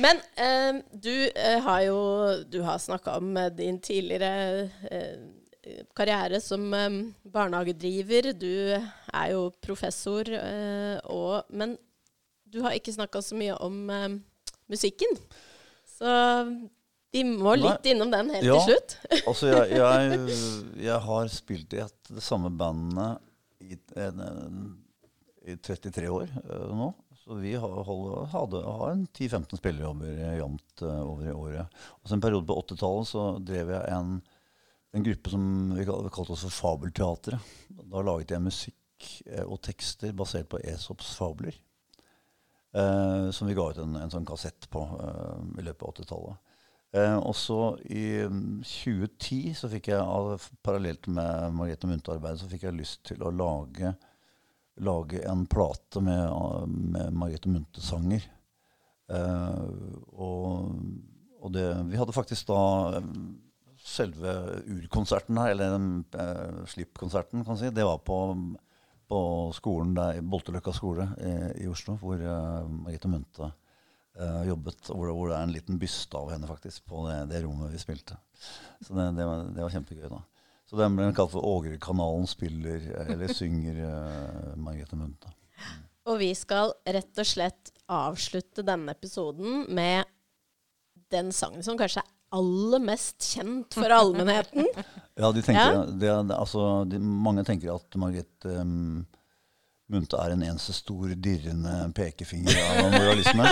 [0.00, 1.98] Men eh, du eh, har jo
[2.46, 5.18] Du har snakka om eh, din tidligere eh,
[5.98, 6.88] karriere som eh,
[7.26, 8.30] barnehagedriver.
[8.38, 11.74] Du er jo professor eh, og Men
[12.50, 13.84] du har ikke snakka så mye om
[14.70, 15.18] musikken.
[16.00, 16.12] Så
[17.10, 17.92] vi må litt Nei.
[17.92, 18.96] innom den helt ja, til slutt.
[19.30, 20.40] altså jeg, jeg,
[20.88, 23.18] jeg, har spilt i et, det samme bandet
[23.66, 23.76] i,
[25.50, 26.90] i 33 år uh, nå.
[27.20, 27.80] Så vi har,
[28.32, 31.80] hadde, har en 10-15 spillerjobber jevnt uh, over i året.
[32.00, 34.14] Og så En periode på 80-tallet så drev jeg en,
[34.94, 37.50] en, gruppe som vi kalte oss for Fabelteatret.
[37.90, 41.58] Da laget jeg musikk eh, og tekster basert på Esops fabler.
[42.72, 46.54] Eh, som vi ga ut en, en sånn kassett på eh, i løpet av 80-tallet.
[46.94, 52.68] Eh, og så i 2010, så fikk jeg av, parallelt med Margrethe Munthe-arbeidet, så fikk
[52.68, 53.94] jeg lyst til å lage,
[54.86, 58.26] lage en plate med, med Margrethe Munthe-sanger.
[59.10, 60.74] Og,
[61.42, 62.60] og det, vi hadde faktisk da
[63.82, 64.32] selve
[64.68, 65.76] urkonserten her, eller
[66.20, 68.18] eh, slippkonserten, kan si, det var på,
[69.10, 69.20] på
[69.56, 71.34] skolen der, Bolteløkka skole i,
[71.64, 74.80] i Oslo, hvor uh, Margrethe Munthe uh, jobbet.
[74.86, 77.82] Hvor, hvor, det er en liten byste av henne faktisk på det, det rommet vi
[77.82, 78.18] spilte.
[78.80, 80.06] Så det, det, var, det, var, kjempegøy.
[80.12, 80.22] da.
[80.70, 85.34] Så den ble kalt for Ågerkanalen spiller, eller synger uh, Margrethe Munthe.
[85.60, 85.86] Mm.
[86.10, 90.08] Og vi skal rett og slett avslutte denne episoden med
[91.10, 94.66] den sangen som kanskje aller mest kjent for allmennheten.
[95.22, 95.84] ja, de tenker, ja.
[95.86, 99.02] Det, altså, de, mange tenker at Margrethe um,
[99.90, 103.48] Munthe er en eneste stor dirrende pekefinger av moralisme.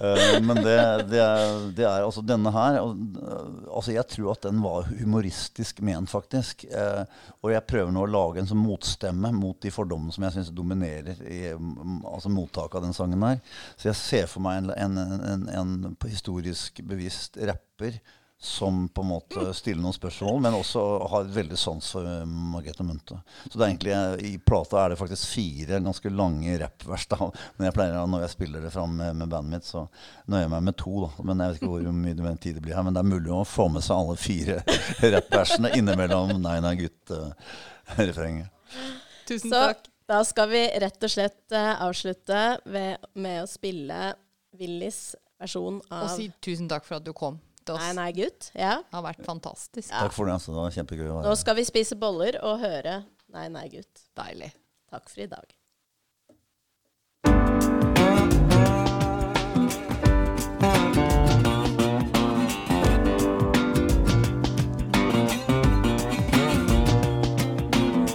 [0.00, 0.76] Uh, men det,
[1.10, 6.10] det, er, det, er, altså denne her altså Jeg tror at den var humoristisk ment,
[6.10, 6.66] faktisk.
[6.72, 7.04] Uh,
[7.40, 10.54] og jeg prøver nå å lage en sånn motstemme mot de fordommene som jeg syns
[10.54, 13.42] dominerer i altså mottaket av den sangen her.
[13.76, 18.00] Så jeg ser for meg en, en, en, en historisk bevisst rapper
[18.42, 20.82] som på en måte stiller noen spørsmål, men også
[21.12, 23.18] har veldig sans for eh, Margrethe Munthe.
[23.44, 27.04] Så det er egentlig, eh, I plata er det faktisk fire ganske lange rappvers.
[27.10, 27.28] da,
[27.58, 29.82] men jeg pleier Når jeg spiller det fram med, med, bandet mitt, så
[30.24, 30.94] nøyer jeg meg med to.
[31.04, 33.34] da, men Jeg vet ikke hvor mye tid det blir her, men det er mulig
[33.36, 34.56] å få med seg alle fire
[35.16, 38.48] rappversene innimellom Nei, nei, gutt-refrenget.
[38.48, 38.96] Uh,
[39.28, 39.84] Tusen så, takk.
[40.08, 44.14] Da skal vi rett og slett uh, avslutte ved, med å spille
[44.56, 47.36] Willys versjon av Og si tusen takk for at du kom
[47.70, 47.86] til oss.
[47.86, 48.50] Nei, nei, gutt.
[48.58, 48.74] Ja.
[48.82, 49.88] Det har vært fantastisk.
[49.88, 50.04] Ja.
[50.04, 50.36] Takk for det.
[50.38, 50.52] Altså.
[50.54, 51.08] Det var kjempegøy.
[51.14, 53.00] å Nå skal vi spise boller og høre
[53.30, 54.00] Nei, nei, gutt.
[54.18, 54.50] Deilig.
[54.90, 55.54] Takk for i dag.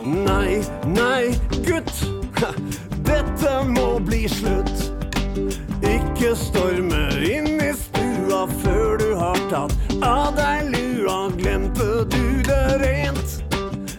[0.03, 0.59] Nei,
[0.91, 1.31] nei,
[1.63, 2.03] gutt.
[3.07, 4.91] Dette må bli slutt.
[5.85, 9.04] Ikke storme inn i stua før du
[9.49, 11.29] tatt av deg lua.
[11.37, 13.43] Glemte du det rent?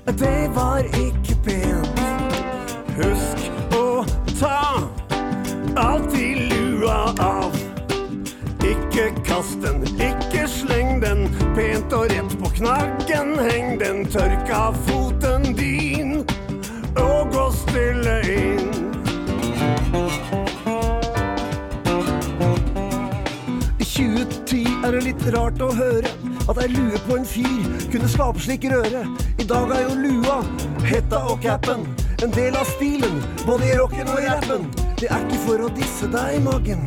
[0.07, 2.03] Det var ikke pent.
[2.97, 4.05] Husk å
[4.39, 4.59] ta
[5.77, 7.57] alltid lua av.
[8.67, 11.27] Ikke kast den, ikke sleng den.
[11.55, 14.96] Pent og rett på knaggen, heng den tørka foten
[25.17, 26.11] litt rart å høre
[26.47, 29.05] at ei lue på en fyr kunne skape slik røre.
[29.39, 30.41] I dag er jo lua,
[30.85, 31.87] hetta og capen
[32.25, 34.69] en del av stilen, både i rocken og i rappen.
[34.97, 36.85] Det er ikke for å disse deg i magen,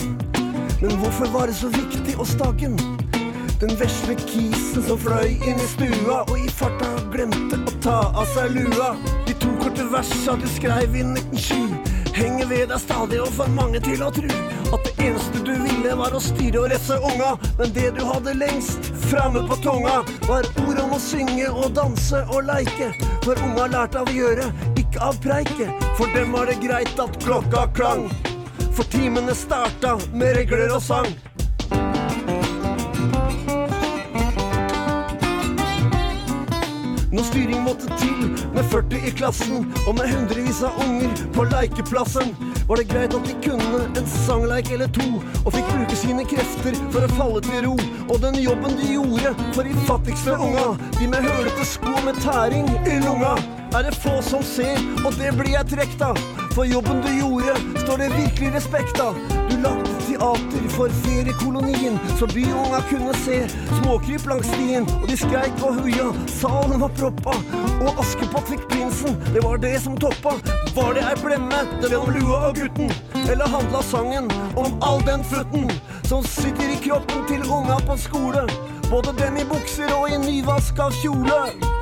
[0.82, 2.78] men hvorfor var det så viktig å staggen?
[3.60, 8.30] Den vesle kisen som fløy inn i stua og i farta glemte å ta av
[8.32, 8.94] seg lua.
[9.28, 13.84] De to korte versa du skreiv i 1907 henger ved deg stadig og får mange
[13.84, 14.32] til å tru
[14.74, 17.36] at det eneste du ville var å styre og resse unga.
[17.60, 22.24] Men det du hadde lengst framme på tunga, var ord om å synge og danse
[22.30, 22.92] og leike.
[23.26, 24.50] For unga lærte av å gjøre,
[24.80, 25.72] ikke av preike.
[25.98, 28.08] For dem var det greit at klokka klang.
[28.78, 31.10] For timene starta med regler og sang.
[37.10, 42.36] Når styring måtte til med 40 i klassen og med hundrevis av unger på leikeplassen,
[42.70, 46.78] var det greit at de kunne en sangleik eller to og fikk bruke sine krefter
[46.94, 47.74] for å falle til ro.
[48.12, 52.70] Og den jobben de gjorde for de fattigste unga, de med hølete sko med tæring
[52.86, 53.36] i lunga,
[53.74, 56.26] er det få som ser, og det blir jeg trukket av.
[56.54, 57.58] For jobben du gjorde,
[57.88, 59.18] står det virkelig respekt av.
[60.20, 63.50] Teater for feriekolonien, så byunga kunne se
[63.80, 64.88] småkryp langs stien.
[65.02, 67.38] Og de skreik og huia, salen var proppa,
[67.80, 69.16] og Askepott fikk prinsen.
[69.34, 70.36] Det var det som toppa.
[70.76, 72.92] Var det ei blemme, det om lua og gutten?
[73.32, 74.28] Eller handla sangen
[74.60, 75.72] om all den futten
[76.04, 78.44] som sitter i kroppen til unga på skole?
[78.92, 81.79] Både dem i bukser og i nyvaska kjole.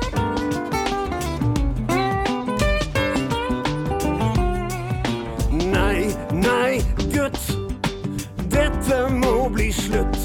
[8.88, 10.16] Dette må bli slutt.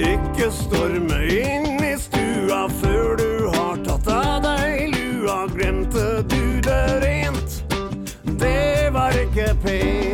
[0.00, 5.42] Ikke storme inn i stua før du har tatt av deg lua.
[5.52, 7.60] Glemte du det rent?
[8.40, 10.09] Det var ikke pent.